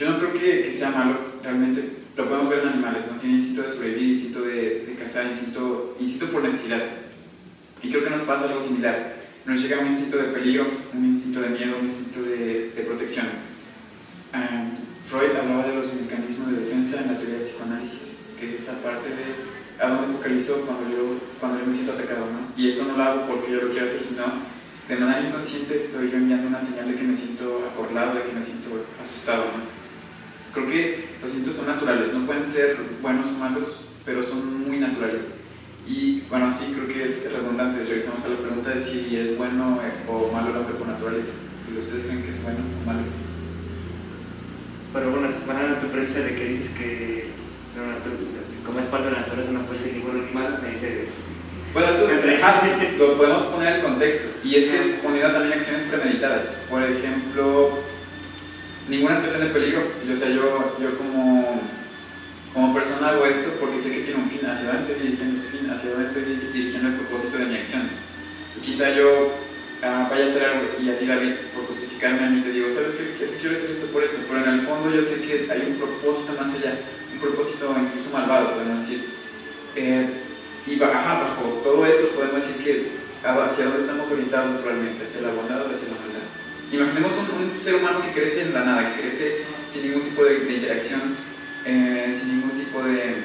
yo 0.00 0.08
no 0.08 0.18
creo 0.18 0.32
que, 0.32 0.62
que 0.62 0.72
sea 0.72 0.90
malo, 0.92 1.18
realmente 1.42 1.84
lo 2.16 2.26
podemos 2.26 2.48
ver 2.48 2.60
en 2.60 2.68
animales, 2.68 3.04
¿no? 3.06 3.18
Tiene 3.18 3.34
instinto 3.34 3.62
de 3.62 3.68
sobrevivir, 3.68 4.08
instinto 4.14 4.40
de, 4.40 4.86
de 4.86 4.94
cazar, 4.94 5.26
instinto, 5.26 5.94
instinto 6.00 6.32
por 6.32 6.42
necesidad. 6.42 6.80
Y 7.82 7.90
creo 7.90 8.04
que 8.04 8.08
nos 8.08 8.22
pasa 8.22 8.46
algo 8.46 8.62
similar. 8.62 9.16
Nos 9.44 9.60
llega 9.60 9.80
un 9.80 9.88
instinto 9.88 10.16
de 10.16 10.24
peligro, 10.24 10.66
un 10.94 11.04
instinto 11.04 11.42
de 11.42 11.50
miedo, 11.50 11.76
un 11.78 11.84
instinto 11.84 12.22
de, 12.22 12.72
de 12.74 12.82
protección. 12.82 13.26
Ah, 14.32 14.70
Freud 15.06 15.36
hablaba 15.36 15.66
de 15.66 15.74
los 15.74 15.92
mecanismos 15.92 16.50
de 16.50 16.60
defensa 16.60 17.02
en 17.02 17.12
la 17.12 17.18
teoría 17.18 17.36
del 17.36 17.44
psicoanálisis, 17.44 18.16
que 18.38 18.54
es 18.54 18.60
esta 18.60 18.80
parte 18.80 19.08
de 19.10 19.84
a 19.84 19.88
dónde 19.88 20.14
focalizo 20.14 20.62
cuando 20.64 20.88
yo, 20.88 21.20
cuando 21.40 21.60
yo 21.60 21.66
me 21.66 21.74
siento 21.74 21.92
atacado, 21.92 22.24
¿no? 22.24 22.52
Y 22.56 22.68
esto 22.68 22.84
no 22.84 22.96
lo 22.96 23.02
hago 23.02 23.26
porque 23.26 23.52
yo 23.52 23.60
lo 23.60 23.70
quiero 23.70 23.86
hacer, 23.86 24.02
sino 24.02 24.24
de 24.88 24.96
manera 24.96 25.28
inconsciente 25.28 25.76
estoy 25.76 26.10
yo 26.10 26.16
enviando 26.16 26.48
una 26.48 26.58
señal 26.58 26.88
de 26.88 26.96
que 26.96 27.02
me 27.02 27.16
siento 27.16 27.68
acorralado, 27.70 28.14
de 28.14 28.24
que 28.24 28.32
me 28.32 28.42
siento 28.42 28.86
asustado, 29.00 29.44
¿no? 29.44 29.79
Creo 30.52 30.66
que 30.66 31.08
los 31.22 31.30
instintos 31.30 31.56
son 31.56 31.66
naturales, 31.66 32.12
no 32.12 32.26
pueden 32.26 32.42
ser 32.44 32.76
buenos 33.02 33.26
o 33.28 33.38
malos, 33.38 33.80
pero 34.04 34.22
son 34.22 34.62
muy 34.68 34.78
naturales. 34.78 35.32
Y 35.86 36.22
bueno, 36.28 36.50
sí, 36.50 36.72
creo 36.74 36.88
que 36.88 37.04
es 37.04 37.32
redundante. 37.32 37.82
Regresamos 37.84 38.24
a 38.24 38.28
la 38.28 38.36
pregunta 38.36 38.70
de 38.70 38.80
si 38.80 39.16
es 39.16 39.36
bueno 39.36 39.80
eh, 39.82 40.04
o 40.08 40.30
malo 40.32 40.50
el 40.50 40.56
hombre 40.56 40.74
por 40.74 40.86
naturaleza. 40.86 41.32
¿Y 41.72 41.78
ustedes 41.78 42.04
creen 42.04 42.22
que 42.22 42.30
es 42.30 42.42
bueno 42.42 42.58
o 42.82 42.86
malo? 42.86 43.00
Pero 44.92 45.10
bueno, 45.10 45.28
banana 45.46 45.78
tu 45.78 45.86
premisa 45.86 46.20
de 46.20 46.34
que 46.34 46.44
dices 46.46 46.68
que 46.70 47.28
natu- 47.76 48.66
como 48.66 48.80
es 48.80 48.86
parte 48.86 49.06
de 49.06 49.12
la 49.12 49.20
naturaleza 49.20 49.52
no 49.52 49.60
puede 49.62 49.78
ser 49.80 49.92
ningún 49.94 50.20
animal, 50.24 50.58
me 50.62 50.70
dice 50.70 51.06
Bueno, 51.72 51.88
ah, 52.42 52.62
lo 52.98 53.16
podemos 53.16 53.42
poner 53.44 53.76
en 53.76 53.82
contexto. 53.82 54.38
Y 54.44 54.56
es 54.56 54.68
que 54.68 54.98
poniendo 55.02 55.32
también 55.32 55.58
acciones 55.58 55.82
premeditadas. 55.84 56.56
Por 56.68 56.82
ejemplo, 56.82 57.78
ninguna 58.90 59.16
situación 59.16 59.42
de 59.48 59.54
peligro. 59.54 59.82
O 60.12 60.16
sea, 60.16 60.28
yo, 60.28 60.76
yo 60.82 60.98
como, 60.98 61.60
como 62.52 62.74
persona 62.74 63.08
hago 63.10 63.24
esto 63.24 63.52
porque 63.60 63.78
sé 63.78 63.90
que 63.92 64.00
tiene 64.00 64.20
un 64.20 64.28
fin. 64.30 64.44
Hacia 64.44 64.66
dónde 64.66 64.82
estoy 64.82 65.00
dirigiendo 65.06 65.38
ese 65.38 65.48
fin, 65.48 65.70
hacia 65.70 65.90
dónde 65.90 66.06
estoy 66.06 66.22
di- 66.24 66.50
dirigiendo 66.52 66.88
el 66.88 66.94
propósito 66.96 67.38
de 67.38 67.46
mi 67.46 67.54
acción. 67.56 67.88
Y 68.58 68.60
quizá 68.66 68.90
yo 68.94 69.32
ah, 69.82 70.08
vaya 70.10 70.24
a 70.24 70.28
hacer 70.28 70.44
algo 70.44 70.66
y 70.82 70.90
a 70.90 70.98
ti, 70.98 71.06
David, 71.06 71.32
por 71.54 71.66
justificarme 71.66 72.26
a 72.26 72.30
mí, 72.30 72.42
te 72.42 72.50
digo, 72.52 72.68
¿sabes 72.70 72.92
qué? 72.98 73.24
Es 73.24 73.30
que 73.30 73.38
quiero 73.38 73.54
hacer 73.56 73.70
esto 73.70 73.86
por 73.86 74.02
esto. 74.04 74.18
Pero 74.28 74.44
en 74.44 74.50
el 74.58 74.60
fondo 74.66 74.90
yo 74.90 75.00
sé 75.00 75.22
que 75.22 75.46
hay 75.50 75.70
un 75.72 75.78
propósito 75.78 76.34
más 76.38 76.52
allá. 76.54 76.74
Un 77.14 77.20
propósito 77.20 77.74
incluso 77.78 78.10
malvado, 78.12 78.54
podemos 78.54 78.82
decir. 78.82 79.06
Eh, 79.76 80.08
y 80.66 80.76
bajo 80.76 81.60
todo 81.62 81.86
eso 81.86 82.08
podemos 82.14 82.34
decir 82.36 82.62
que 82.64 82.88
ah, 83.24 83.44
hacia 83.46 83.66
dónde 83.66 83.80
estamos 83.80 84.10
orientados 84.10 84.50
naturalmente, 84.50 85.04
hacia 85.04 85.22
la 85.22 85.30
bondad 85.32 85.62
o 85.62 85.70
hacia 85.70 85.88
la 85.88 86.00
maldad. 86.00 86.26
Imaginemos 86.72 87.12
un, 87.18 87.50
un 87.50 87.58
ser 87.58 87.74
humano 87.74 88.00
que 88.00 88.12
crece 88.12 88.42
en 88.42 88.54
la 88.54 88.64
nada, 88.64 88.94
que 88.94 89.02
crece 89.02 89.44
sin 89.68 89.82
ningún 89.82 90.02
tipo 90.04 90.24
de, 90.24 90.40
de 90.40 90.54
interacción, 90.54 91.16
eh, 91.64 92.08
sin 92.12 92.36
ningún 92.36 92.52
tipo 92.52 92.82
de, 92.82 93.24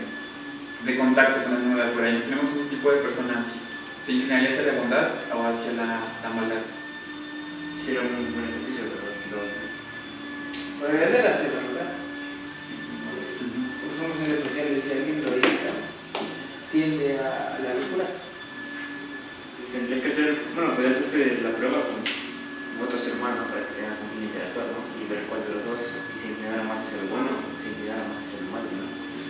de 0.83 0.97
contacto 0.97 1.43
con 1.43 1.53
el 1.53 1.59
mundo 1.59 1.77
de 1.77 1.89
afuera. 1.89 2.09
Imaginemos 2.09 2.49
un 2.57 2.67
tipo 2.69 2.91
de 2.91 2.97
persona 2.97 3.37
así. 3.37 3.59
¿Se 3.99 4.13
inclinaría 4.13 4.49
hacia 4.49 4.63
la 4.63 4.79
bondad 4.79 5.09
o 5.33 5.43
hacia 5.47 5.73
la, 5.73 5.99
la 6.23 6.29
maldad? 6.29 6.61
era 7.87 8.01
un 8.01 8.33
buen 8.33 8.49
ejercicio, 8.49 8.89
pero 9.29 9.45
Podría 10.79 11.07
ser 11.07 11.27
así, 11.27 11.43
la 11.53 11.61
verdad. 11.69 11.93
Porque 13.81 13.97
somos 13.97 14.17
seres 14.17 14.41
sociales 14.41 14.83
y 14.85 14.91
alguien 14.91 15.21
lo 15.23 15.29
dedicas, 15.31 15.79
tiende 16.71 17.19
a, 17.19 17.55
a 17.55 17.59
la 17.61 17.73
locura. 17.77 18.05
Tendría 19.71 20.01
que 20.01 20.11
ser, 20.11 20.35
bueno, 20.55 20.73
podrías 20.75 20.97
hacer 20.97 21.41
la 21.43 21.51
prueba 21.51 21.85
con 21.85 22.24
otro 22.81 22.99
ser 22.99 23.15
humano 23.15 23.47
para 23.47 23.63
que 23.67 23.79
tengas 23.79 23.97
un 24.03 24.23
interactuar, 24.23 24.67
¿no? 24.75 24.79
Y 24.99 25.07
ver 25.07 25.25
cuál 25.31 25.41
de 25.47 25.51
los 25.55 25.63
dos 25.63 25.81
se 26.19 26.25
inclinara 26.27 26.63
más 26.67 26.83
hacia 26.83 27.03
lo 27.03 27.07
bueno 27.07 27.31
o 27.39 27.55
se 27.61 27.67
inclinara 27.71 28.03
más 28.03 28.19
hacia 28.27 28.39
lo 28.43 28.49
malo, 28.51 28.69
¿no? 28.75 28.85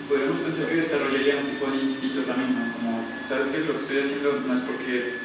Podríamos 0.09 0.39
pensar 0.45 0.65
que 0.69 0.81
desarrollaría 0.81 1.41
un 1.41 1.49
tipo 1.49 1.65
de 1.69 1.77
instinto 1.81 2.19
también, 2.25 2.53
¿no? 2.53 2.63
Como, 2.77 3.05
¿sabes 3.25 3.49
qué? 3.49 3.65
Lo 3.65 3.77
que 3.77 3.83
estoy 3.85 3.99
haciendo 4.05 4.41
no 4.45 4.53
es 4.53 4.63
porque 4.65 5.17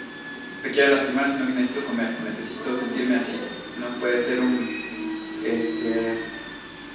te 0.62 0.68
quiera 0.70 0.96
lastimar, 0.96 1.28
sino 1.28 1.46
que 1.46 1.56
necesito 1.56 1.85
comer, 1.85 2.16
necesito 2.24 2.68
sentirme 2.76 3.16
así. 3.16 3.37
No 3.80 3.88
puede 4.00 4.18
ser 4.18 4.40
un, 4.40 4.80
este, 5.44 6.20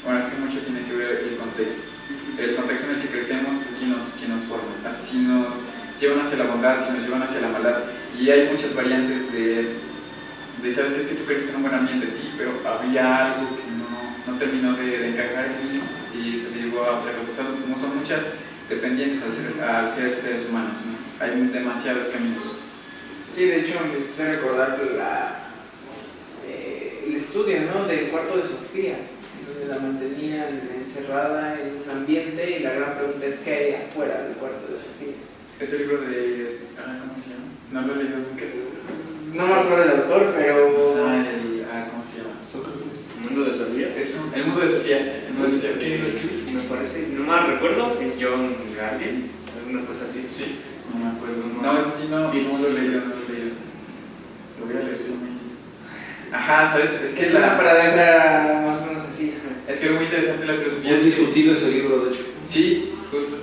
bueno, 0.03 0.19
es 0.19 0.25
que 0.25 0.37
mucho 0.37 0.59
tiene 0.59 0.85
que 0.85 0.93
ver 0.93 1.25
el 1.29 1.37
contexto. 1.37 1.93
El 2.37 2.55
contexto 2.55 2.89
en 2.89 2.95
el 2.97 3.01
que 3.01 3.09
crecemos 3.09 3.55
es 3.55 3.73
quien 3.77 3.91
nos, 3.91 4.01
quien 4.17 4.29
nos 4.29 4.43
forma. 4.45 4.69
Así 4.85 5.19
nos 5.19 5.53
llevan 5.99 6.19
hacia 6.19 6.37
la 6.37 6.45
bondad, 6.45 6.77
si 6.85 6.93
nos 6.93 7.03
llevan 7.03 7.23
hacia 7.23 7.41
la 7.41 7.49
maldad. 7.49 7.83
Y 8.19 8.29
hay 8.29 8.49
muchas 8.49 8.75
variantes 8.75 9.31
de, 9.31 9.84
de 10.61 10.71
¿sabes? 10.71 10.93
Es 10.93 11.07
que 11.07 11.15
tú 11.15 11.25
quieres 11.25 11.45
tener 11.45 11.57
un 11.57 11.63
buen 11.63 11.75
ambiente, 11.75 12.07
sí, 12.07 12.31
pero 12.37 12.51
había 12.67 13.33
algo 13.33 13.49
que 13.55 13.63
no, 13.63 14.31
no 14.31 14.39
terminó 14.39 14.73
de, 14.73 14.97
de 14.97 15.09
encajar 15.09 15.45
en 15.45 15.73
mí 15.73 15.81
y 16.17 16.37
se 16.37 16.51
derivó 16.51 16.83
a 16.83 16.99
otra 16.99 17.13
cosa. 17.13 17.29
O 17.29 17.33
sea, 17.33 17.45
como 17.45 17.77
son 17.77 17.97
muchas 17.97 18.21
dependientes 18.69 19.21
al 19.23 19.31
ser, 19.31 19.61
al 19.63 19.89
ser 19.89 20.15
seres 20.15 20.47
humanos, 20.49 20.73
¿no? 20.85 21.23
hay 21.23 21.47
demasiados 21.47 22.05
caminos. 22.05 22.43
Sí, 23.35 23.45
de 23.45 23.61
hecho 23.61 23.79
me 23.81 23.99
hiciste 23.99 24.35
recordar 24.35 24.79
la, 24.95 25.39
eh, 26.47 27.03
el 27.07 27.15
estudio 27.15 27.59
¿no? 27.73 27.85
del 27.85 28.09
cuarto 28.09 28.37
de 28.37 28.43
Sofía, 28.43 28.97
donde 29.47 29.67
la 29.67 29.79
mantenían 29.79 30.61
encerrada 30.73 31.59
en 31.59 31.83
un 31.83 31.89
ambiente 31.89 32.59
y 32.59 32.63
la 32.63 32.73
gran 32.73 32.97
pregunta 32.97 33.25
es 33.25 33.39
qué 33.39 33.53
hay 33.53 33.73
afuera 33.73 34.23
del 34.23 34.33
cuarto 34.37 34.71
de 34.71 34.77
Sofía. 34.77 35.15
Ese 35.59 35.79
libro 35.79 36.01
de... 36.01 36.59
ah, 36.79 36.97
¿Cómo 37.01 37.15
se 37.15 37.31
llama? 37.31 37.45
No 37.71 37.81
lo 37.81 37.93
he 37.99 38.03
leído 38.03 38.17
nunca. 38.19 38.43
No 39.35 39.47
me 39.47 39.53
acuerdo 39.53 39.83
del 39.83 40.01
autor, 40.01 40.33
pero... 40.37 40.95
Ah, 41.07 41.15
el, 41.17 41.65
ah, 41.71 41.87
¿cómo 41.91 42.03
se 42.03 42.19
llama? 42.19 42.39
Sócrates. 42.49 43.03
Mundo 43.21 43.43
de 43.51 43.57
Sofía. 43.57 43.95
Es 43.97 44.15
un- 44.15 44.33
el 44.33 44.45
mundo 44.45 44.61
de 44.61 44.67
Sofía. 44.69 44.97
El 45.27 45.33
mundo 45.33 45.47
de 45.49 45.51
Sofía. 45.55 45.71
¿Quién 45.79 46.01
lo 46.01 46.07
escribió? 46.07 46.53
Me 46.55 46.61
parece, 46.69 47.07
no 47.11 47.23
mal 47.25 47.47
recuerdo, 47.47 47.97
es 48.01 48.13
John 48.21 48.55
Garden, 48.77 49.29
alguna 49.59 49.85
cosa 49.87 50.05
así. 50.09 50.25
Sí, 50.31 50.59
no 50.93 51.03
me 51.03 51.11
acuerdo. 51.11 51.43
No, 51.61 51.79
eso 51.79 51.91
sí, 51.91 52.07
no, 52.09 52.31
Sí. 52.31 52.47
no 52.49 52.57
lo 52.59 52.67
he 52.69 52.73
leído, 52.81 53.01
no 53.01 53.07
lo 53.15 53.21
he 53.27 53.31
leído. 53.35 53.55
Lo 54.59 54.65
voy 54.67 54.77
a 54.77 54.83
leer, 54.85 54.97
soy 54.97 55.11
muy... 55.19 55.29
Ajá, 56.31 56.67
¿sabes? 56.71 56.91
Es 57.03 57.13
que, 57.13 57.25
es 57.25 57.33
la, 57.33 57.39
una 57.39 57.57
para 57.57 57.75
dejar 57.75 58.65
más 58.65 58.81
o 58.81 58.85
menos 58.87 59.03
así. 59.09 59.33
es 59.67 59.77
que 59.77 59.85
es 59.87 59.91
muy 59.91 60.03
interesante 60.05 60.45
la 60.45 60.53
filosofía. 60.53 60.95
Que- 60.95 61.03
discutido 61.03 61.53
ese 61.53 61.71
libro, 61.71 62.05
de 62.05 62.13
hecho. 62.13 62.23
Sí, 62.45 62.93
justo. 63.11 63.37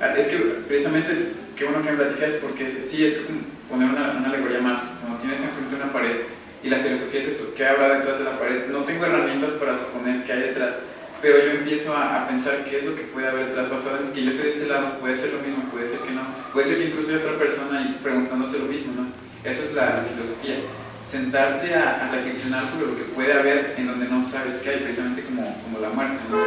Ah, 0.00 0.14
Es 0.16 0.26
que 0.28 0.36
precisamente, 0.68 1.32
qué 1.56 1.64
bueno 1.64 1.82
que 1.82 1.92
me 1.92 1.96
platicas 1.96 2.32
porque 2.42 2.80
sí, 2.84 3.04
es 3.04 3.18
como 3.18 3.40
poner 3.68 3.88
una, 3.88 4.18
una 4.18 4.28
alegoría 4.28 4.60
más. 4.60 4.78
Cuando 5.00 5.18
tienes 5.18 5.40
enfrente 5.40 5.76
una 5.76 5.92
pared 5.92 6.16
y 6.62 6.68
la 6.68 6.78
filosofía 6.78 7.20
es 7.20 7.28
eso, 7.28 7.54
¿qué 7.56 7.66
habrá 7.66 7.96
detrás 7.96 8.18
de 8.18 8.24
la 8.24 8.38
pared? 8.38 8.66
No 8.68 8.80
tengo 8.80 9.04
herramientas 9.04 9.52
para 9.52 9.74
suponer 9.74 10.24
qué 10.24 10.32
hay 10.32 10.40
detrás, 10.40 10.80
pero 11.20 11.38
yo 11.38 11.50
empiezo 11.52 11.96
a, 11.96 12.24
a 12.24 12.28
pensar 12.28 12.64
qué 12.64 12.78
es 12.78 12.84
lo 12.84 12.94
que 12.94 13.02
puede 13.02 13.28
haber 13.28 13.46
detrás 13.46 13.70
basado 13.70 13.98
en 13.98 14.12
que 14.12 14.24
yo 14.24 14.30
estoy 14.30 14.46
de 14.46 14.52
este 14.52 14.66
lado, 14.66 14.98
puede 15.00 15.14
ser 15.14 15.32
lo 15.32 15.40
mismo, 15.40 15.64
puede 15.70 15.86
ser 15.86 15.98
que 16.00 16.12
no, 16.12 16.22
puede 16.52 16.66
ser 16.66 16.78
que 16.78 16.84
incluso 16.86 17.10
hay 17.10 17.16
otra 17.16 17.38
persona 17.38 17.82
y 17.82 18.02
preguntándose 18.02 18.58
lo 18.58 18.66
mismo, 18.66 18.92
¿no? 18.94 19.24
Eso 19.48 19.62
es 19.62 19.74
la, 19.74 20.04
filosofía. 20.10 20.56
Sentarte 21.04 21.74
a, 21.74 22.06
a 22.06 22.10
reflexionar 22.12 22.64
sobre 22.64 22.86
lo 22.86 22.96
que 22.96 23.02
puede 23.02 23.32
haber 23.34 23.74
en 23.76 23.86
donde 23.86 24.08
no 24.08 24.22
sabes 24.22 24.56
qué 24.56 24.70
hay, 24.70 24.78
precisamente 24.78 25.22
como, 25.22 25.42
como 25.62 25.78
la 25.80 25.90
muerte, 25.90 26.16
¿no? 26.30 26.38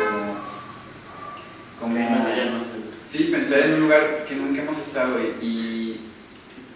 Como, 1.80 1.93
como 1.93 2.10
Más 2.10 2.26
allá. 2.26 2.67
Sí, 3.08 3.30
pensar 3.32 3.60
en 3.62 3.76
un 3.76 3.80
lugar 3.82 4.26
que 4.28 4.36
nunca 4.36 4.62
hemos 4.62 4.78
estado 4.78 5.17
y... 5.22 5.46
y- 5.46 6.12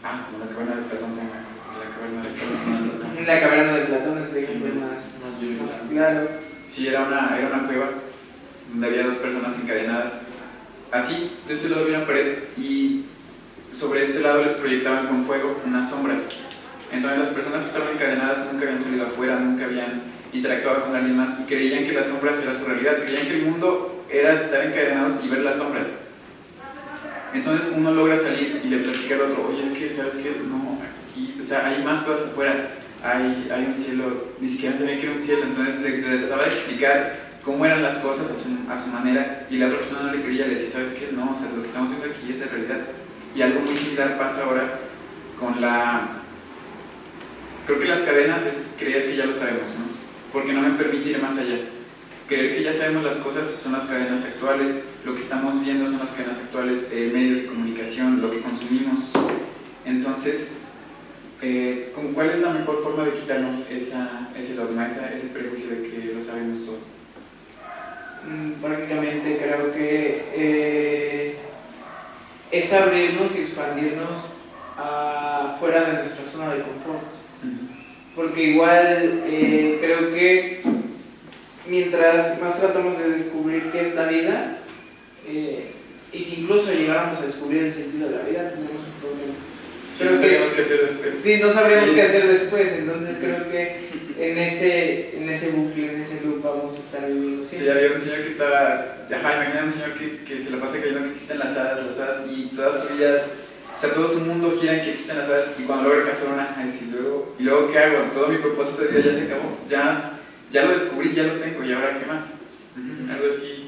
ah, 0.04 0.26
como 0.32 0.46
la 0.46 0.52
caverna 0.52 0.76
de 0.78 0.90
Platón 0.90 1.10
también. 1.16 1.30
La 1.78 1.96
caverna 1.96 2.24
de 2.24 2.30
Platón. 2.30 3.18
En 3.18 3.28
la 3.28 3.40
caverna 3.42 3.74
de 3.74 3.86
Platón 3.86 4.18
es 4.24 4.30
el 4.32 4.38
ejemplo 4.44 4.70
Sí. 4.72 4.80
más, 4.80 5.62
Más 5.62 5.70
más 5.72 5.90
claro. 5.90 6.30
Sí, 6.68 6.88
era 6.88 7.04
una, 7.04 7.38
era 7.38 7.48
una 7.54 7.68
cueva 7.68 7.90
donde 8.72 8.88
había 8.88 9.04
dos 9.04 9.16
personas 9.16 9.60
encadenadas. 9.62 10.22
Así, 10.92 11.32
de 11.48 11.54
este 11.54 11.70
lado 11.70 11.84
había 11.84 11.98
una 11.98 12.08
pared 12.08 12.38
y 12.58 13.04
sobre 13.72 14.04
este 14.04 14.20
lado 14.22 14.44
les 14.44 14.54
proyectaban 14.54 15.08
con 15.08 15.26
fuego 15.26 15.60
unas 15.66 15.90
sombras. 15.90 16.22
Entonces 16.92 17.20
las 17.20 17.30
personas 17.30 17.62
que 17.62 17.68
estaban 17.68 17.90
encadenadas 17.94 18.46
nunca 18.52 18.66
habían 18.66 18.80
salido 18.82 19.06
afuera, 19.08 19.38
nunca 19.38 19.66
habían 19.66 20.04
interactuado 20.34 20.86
con 20.86 20.96
alguien 20.96 21.18
más 21.18 21.40
y 21.42 21.44
creían 21.44 21.86
que 21.86 21.92
las 21.94 22.08
sombras 22.08 22.42
era 22.42 22.54
su 22.54 22.66
realidad, 22.66 22.98
creían 23.04 23.28
que 23.28 23.36
el 23.40 23.44
mundo 23.46 24.06
era 24.10 24.34
estar 24.34 24.66
encadenados 24.66 25.16
y 25.26 25.30
ver 25.30 25.40
las 25.40 25.58
sombras. 25.58 25.88
Entonces 27.34 27.74
uno 27.76 27.92
logra 27.92 28.18
salir 28.18 28.62
y 28.64 28.68
le 28.68 28.80
platica 28.80 29.16
al 29.16 29.22
otro, 29.22 29.50
oye, 29.50 29.62
es 29.64 29.70
que, 29.70 29.90
¿sabes 29.90 30.16
qué? 30.16 30.36
No, 30.48 30.80
aquí, 31.10 31.36
o 31.40 31.44
sea, 31.44 31.66
hay 31.66 31.84
más 31.84 32.02
cosas 32.02 32.28
afuera, 32.28 32.70
hay, 33.04 33.50
hay 33.52 33.66
un 33.66 33.74
cielo, 33.74 34.28
ni 34.40 34.48
siquiera 34.48 34.78
sabía 34.78 35.00
que 35.00 35.08
era 35.08 35.16
un 35.16 35.22
cielo, 35.22 35.44
entonces 35.44 35.82
le, 35.82 35.98
le 35.98 36.18
trataba 36.20 36.44
de 36.44 36.50
explicar 36.50 37.32
cómo 37.44 37.66
eran 37.66 37.82
las 37.82 37.96
cosas 37.96 38.30
a 38.30 38.36
su, 38.36 38.50
a 38.70 38.78
su 38.78 38.90
manera 38.90 39.48
y 39.50 39.58
la 39.58 39.68
otra 39.68 39.80
persona 39.80 40.04
no 40.04 40.14
le 40.14 40.22
creía, 40.22 40.46
le 40.46 40.56
decía, 40.56 40.70
¿sabes 40.70 40.92
qué? 40.92 41.10
No, 41.12 41.32
o 41.32 41.36
sea, 41.36 41.50
lo 41.56 41.62
que 41.62 41.68
estamos 41.68 41.90
viendo 41.90 42.08
aquí 42.08 42.32
es 42.32 42.40
de 42.40 42.46
realidad. 42.46 42.82
Y 43.36 43.42
algo 43.42 43.62
muy 43.62 43.76
similar 43.76 44.18
pasa 44.18 44.44
ahora 44.44 44.80
con 45.40 45.60
la... 45.62 46.20
Creo 47.66 47.80
que 47.80 47.88
las 47.88 48.02
cadenas 48.02 48.46
es 48.46 48.76
creer 48.78 49.06
que 49.06 49.16
ya 49.16 49.26
lo 49.26 49.34
sabemos, 49.34 49.70
¿no? 49.78 49.86
Porque 50.34 50.54
no 50.54 50.62
me 50.62 50.72
permite 50.72 51.12
ir 51.12 51.22
más 51.22 51.38
allá. 51.38 51.60
Creer 52.28 52.56
que 52.56 52.64
ya 52.64 52.74
sabemos 52.74 53.04
las 53.04 53.18
cosas 53.18 53.48
son 53.62 53.72
las 53.72 53.86
cadenas 53.86 54.24
actuales, 54.24 54.82
lo 55.06 55.16
que 55.16 55.22
estamos 55.22 55.60
viendo 55.64 55.86
son 55.88 56.00
las 56.00 56.12
cadenas 56.12 56.40
actuales, 56.40 56.90
eh, 56.94 57.10
medios 57.14 57.42
de 57.44 57.46
comunicación, 57.48 58.22
lo 58.22 58.30
que 58.32 58.42
consumimos. 58.42 59.00
Entonces, 59.86 60.50
eh, 61.42 61.92
¿con 61.96 62.14
¿cuál 62.14 62.30
es 62.30 62.40
la 62.42 62.52
mejor 62.52 62.84
forma 62.84 63.06
de 63.06 63.14
quitarnos 63.14 63.70
esa, 63.72 64.30
ese 64.38 64.54
dogma, 64.56 64.86
esa- 64.86 65.12
ese 65.14 65.28
prejuicio 65.28 65.70
de 65.72 65.82
que 65.90 66.14
lo 66.14 66.22
sabemos 66.22 66.66
todo? 66.66 66.78
Mm, 68.28 68.62
Prácticamente 68.62 69.38
creo 69.42 69.74
que 69.74 70.24
eh, 70.36 71.36
es 72.52 72.74
abrirnos 72.74 73.36
y 73.36 73.40
expandirnos 73.40 74.34
a 74.78 75.58
fuera 75.60 75.84
de 75.86 75.94
nuestra 75.94 76.26
zona 76.32 76.54
de 76.54 76.62
confort. 76.62 77.02
Porque 78.16 78.44
igual 78.44 79.24
eh, 79.26 79.78
creo 79.82 80.12
que 80.14 80.62
mientras 81.68 82.40
más 82.42 82.60
tratamos 82.60 83.00
de 83.00 83.10
descubrir 83.12 83.72
qué 83.72 83.88
es 83.90 83.96
la 83.96 84.06
vida, 84.08 84.58
eh, 85.28 85.72
y 86.14 86.20
si 86.24 86.42
incluso 86.42 86.72
llegáramos 86.72 87.18
a 87.20 87.26
descubrir 87.26 87.64
el 87.64 87.74
sentido 87.74 88.10
de 88.10 88.16
la 88.18 88.24
vida, 88.24 88.50
tenemos 88.52 88.82
un 88.84 89.00
problema. 89.00 89.34
Pero 89.98 90.18
sabemos 90.18 90.52
qué 90.52 90.62
hacer 90.62 90.82
después. 90.82 91.16
Sí, 91.24 91.38
no 91.42 91.54
sabríamos 91.54 91.90
Sí. 91.90 91.96
qué 91.96 92.02
hacer 92.02 92.28
después, 92.28 92.72
entonces 92.74 93.18
creo 93.20 93.52
que 93.52 93.76
en 94.18 94.38
ese, 94.38 95.18
en 95.18 95.30
ese 95.30 95.50
bucle, 95.52 95.94
en 95.94 96.02
ese 96.02 96.22
loop 96.24 96.42
vamos 96.44 96.74
a 96.74 96.78
estar 96.78 97.08
viviendo 97.12 97.44
Sí, 97.44 97.58
siempre. 97.58 97.72
había 97.72 97.92
un 97.94 98.00
señor 98.00 98.22
que 98.22 98.28
estaba, 98.28 98.98
ajá, 99.12 99.36
imagina 99.36 99.64
un 99.66 99.72
señor 99.72 99.92
que, 99.94 100.24
que 100.24 100.40
se 100.40 100.52
la 100.52 100.58
pasa 100.58 100.78
creyendo 100.78 101.04
que 101.04 101.10
existen 101.12 101.40
las 101.40 101.56
hadas, 101.58 101.86
las 101.86 102.00
hadas, 102.00 102.24
y 102.30 102.46
toda 102.56 102.72
su 102.72 102.94
vida, 102.96 103.24
o 103.78 103.80
sea, 103.82 103.94
todo 103.94 104.08
su 104.08 104.20
mundo 104.22 104.58
gira 104.60 104.78
en 104.78 104.86
que 104.86 104.92
existen 104.92 105.18
las 105.18 105.28
hadas, 105.28 105.52
y 105.60 105.64
cuando 105.64 105.90
logra 105.90 106.06
cazar 106.06 106.34
una, 106.34 106.56
ay, 106.58 106.70
sí, 106.72 106.90
luego, 106.92 107.36
¿y 107.38 107.44
luego 107.44 107.72
qué 107.72 107.80
hago? 107.80 108.12
Todo 108.12 108.28
mi 108.30 108.38
propósito 108.38 108.84
de 108.84 108.88
vida 108.90 109.12
ya 109.12 109.14
se 109.14 109.24
acabó, 109.26 109.58
ya, 109.70 110.14
ya 110.52 110.66
lo 110.66 110.72
descubrí, 110.74 111.14
ya 111.14 111.24
lo 111.24 111.34
tengo, 111.34 111.64
y 111.64 111.72
ahora 111.74 111.98
qué 112.00 112.06
más? 112.06 112.24
Algo 112.76 112.88
así, 112.94 113.12
algo 113.12 113.28
así, 113.28 113.61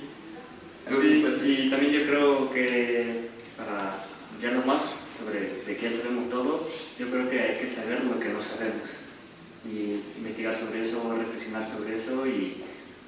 Sí, 1.02 1.20
pues, 1.22 1.36
y 1.44 1.70
también 1.70 1.94
yo 1.94 2.06
creo 2.06 2.54
que 2.54 3.30
para 3.58 3.98
ya 4.42 4.52
más 4.66 4.84
sobre 5.18 5.64
de 5.66 5.78
qué 5.80 5.90
sabemos 5.90 6.30
todo, 6.30 6.70
yo 7.00 7.08
creo 7.08 7.30
que 7.30 7.40
hay 7.40 7.58
que 7.60 7.68
saber 7.68 8.04
lo 8.04 8.20
que 8.20 8.30
no 8.30 8.42
sabemos 8.42 8.90
y 9.66 10.02
investigar 10.18 10.60
sobre 10.60 10.82
eso, 10.82 11.16
reflexionar 11.18 11.66
sobre 11.70 11.96
eso 11.96 12.28
y 12.28 12.58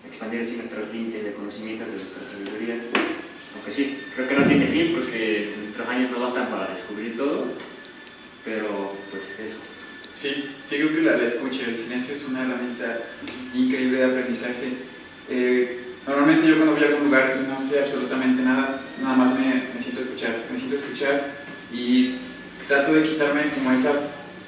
expandir 0.07 0.41
así 0.41 0.55
nuestros 0.57 0.93
límites 0.93 1.23
de 1.23 1.33
conocimiento, 1.33 1.85
de 1.85 1.91
nuestra 1.91 2.21
sabiduría. 2.31 2.79
Aunque 3.55 3.71
sí, 3.71 3.99
creo 4.15 4.27
que 4.27 4.35
no 4.35 4.45
tiene 4.45 4.67
fin 4.67 4.93
porque 4.95 5.53
nuestros 5.61 5.87
años 5.87 6.11
no 6.11 6.19
bastan 6.19 6.49
para 6.49 6.73
descubrir 6.73 7.17
todo, 7.17 7.47
pero 8.43 8.93
pues 9.11 9.23
eso. 9.39 9.59
Sí, 10.19 10.45
sí 10.67 10.75
creo 10.77 10.93
que 10.93 11.01
la, 11.01 11.17
la 11.17 11.25
escucha, 11.25 11.65
el 11.67 11.75
silencio 11.75 12.15
es 12.15 12.23
una 12.25 12.43
herramienta 12.43 13.01
increíble 13.53 13.97
de 13.97 14.05
aprendizaje. 14.05 14.73
Eh, 15.29 15.84
normalmente 16.35 16.47
yo 16.47 16.55
cuando 16.55 16.73
voy 16.73 16.83
a 16.83 16.87
algún 16.87 17.05
lugar 17.05 17.39
y 17.41 17.47
no 17.47 17.59
sé 17.59 17.79
absolutamente 17.79 18.41
nada, 18.41 18.81
nada 19.01 19.15
más 19.15 19.39
me, 19.39 19.69
me 19.73 19.79
siento 19.79 20.01
escuchar, 20.01 20.43
me 20.51 20.57
siento 20.57 20.75
escuchar 20.75 21.31
y 21.71 22.15
trato 22.67 22.93
de 22.93 23.03
quitarme 23.03 23.43
como 23.53 23.71
esa, 23.71 23.93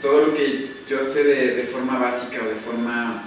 todo 0.01 0.27
lo 0.27 0.33
que 0.33 0.71
yo 0.87 1.01
sé 1.01 1.23
de, 1.23 1.55
de 1.55 1.63
forma 1.63 1.97
básica 1.97 2.41
o 2.43 2.47
de 2.47 2.55
forma, 2.55 3.23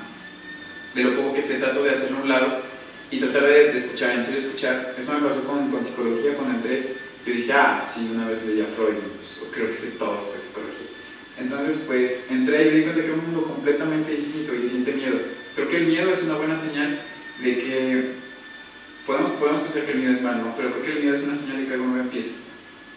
de 0.94 1.04
lo 1.04 1.16
poco 1.16 1.34
que 1.34 1.42
sé, 1.42 1.58
trato 1.58 1.82
de 1.82 1.90
hacerlo 1.90 2.18
a 2.18 2.22
un 2.22 2.28
lado 2.28 2.62
y 3.10 3.18
tratar 3.18 3.44
de, 3.44 3.72
de 3.72 3.78
escuchar, 3.78 4.12
en 4.12 4.24
serio 4.24 4.40
escuchar. 4.40 4.94
Eso 4.98 5.12
me 5.14 5.26
pasó 5.26 5.42
con, 5.44 5.70
con 5.70 5.82
psicología 5.82 6.34
cuando 6.34 6.56
entré. 6.56 7.00
Yo 7.26 7.34
dije, 7.34 7.52
ah, 7.52 7.82
sí, 7.82 8.10
una 8.14 8.28
vez 8.28 8.44
leí 8.46 8.60
a 8.60 8.66
Freud, 8.66 8.94
pues, 8.94 9.52
creo 9.52 9.68
que 9.68 9.74
sé 9.74 9.92
todo 9.92 10.18
sobre 10.18 10.40
psicología. 10.40 10.86
Entonces, 11.38 11.78
pues 11.86 12.26
entré 12.30 12.62
y 12.62 12.70
me 12.70 12.76
di 12.76 12.82
cuenta 12.82 13.00
que 13.00 13.08
era 13.08 13.16
un 13.16 13.24
mundo 13.24 13.44
completamente 13.44 14.14
distinto 14.14 14.54
y 14.54 14.60
se 14.60 14.68
siente 14.68 14.92
miedo. 14.92 15.18
Creo 15.54 15.68
que 15.68 15.76
el 15.78 15.86
miedo 15.86 16.10
es 16.12 16.22
una 16.22 16.36
buena 16.36 16.54
señal 16.54 17.00
de 17.42 17.58
que 17.58 18.19
podemos, 19.10 19.32
podemos 19.40 19.62
pensar 19.62 19.82
que 19.86 19.92
el 19.92 19.98
miedo 19.98 20.12
es 20.12 20.22
malo, 20.22 20.54
pero 20.56 20.70
creo 20.70 20.82
que 20.84 20.92
el 20.92 21.00
miedo 21.00 21.14
es 21.16 21.22
una 21.24 21.34
señal 21.34 21.58
de 21.58 21.66
que 21.66 21.74
algo 21.74 21.86
nuevo 21.86 22.04
empieza. 22.04 22.30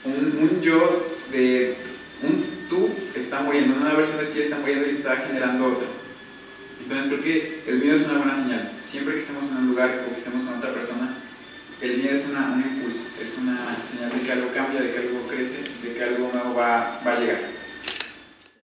Un, 0.04 0.14
un 0.14 0.62
yo 0.62 1.08
de 1.32 1.76
un 2.22 2.68
tú 2.70 2.90
está 3.16 3.42
muriendo, 3.42 3.76
una 3.76 3.96
versión 3.96 4.20
de 4.20 4.26
ti 4.26 4.40
está 4.40 4.60
muriendo 4.60 4.86
y 4.86 4.92
está 4.92 5.16
generando 5.18 5.66
otra. 5.66 5.88
Entonces 6.82 7.08
creo 7.08 7.24
que 7.24 7.64
el 7.66 7.80
miedo 7.80 7.96
es 7.96 8.06
una 8.06 8.20
buena 8.20 8.34
señal. 8.34 8.74
Siempre 8.80 9.16
que 9.16 9.22
estemos 9.22 9.50
en 9.50 9.58
un 9.58 9.68
lugar 9.70 10.04
o 10.06 10.14
que 10.14 10.20
estemos 10.20 10.44
con 10.44 10.60
otra 10.60 10.72
persona, 10.72 11.18
el 11.82 11.98
miedo 11.98 12.16
es 12.16 12.28
una, 12.30 12.54
un 12.54 12.62
impulso, 12.62 13.06
es 13.20 13.36
una 13.40 13.82
señal 13.82 14.12
de 14.12 14.24
que 14.24 14.32
algo 14.32 14.54
cambia, 14.54 14.82
de 14.82 14.92
que 14.92 15.00
algo 15.00 15.28
crece, 15.28 15.64
de 15.82 15.94
que 15.94 16.04
algo 16.04 16.30
nuevo 16.32 16.54
va, 16.54 17.02
va 17.06 17.14
a 17.14 17.20
llegar. 17.20 17.53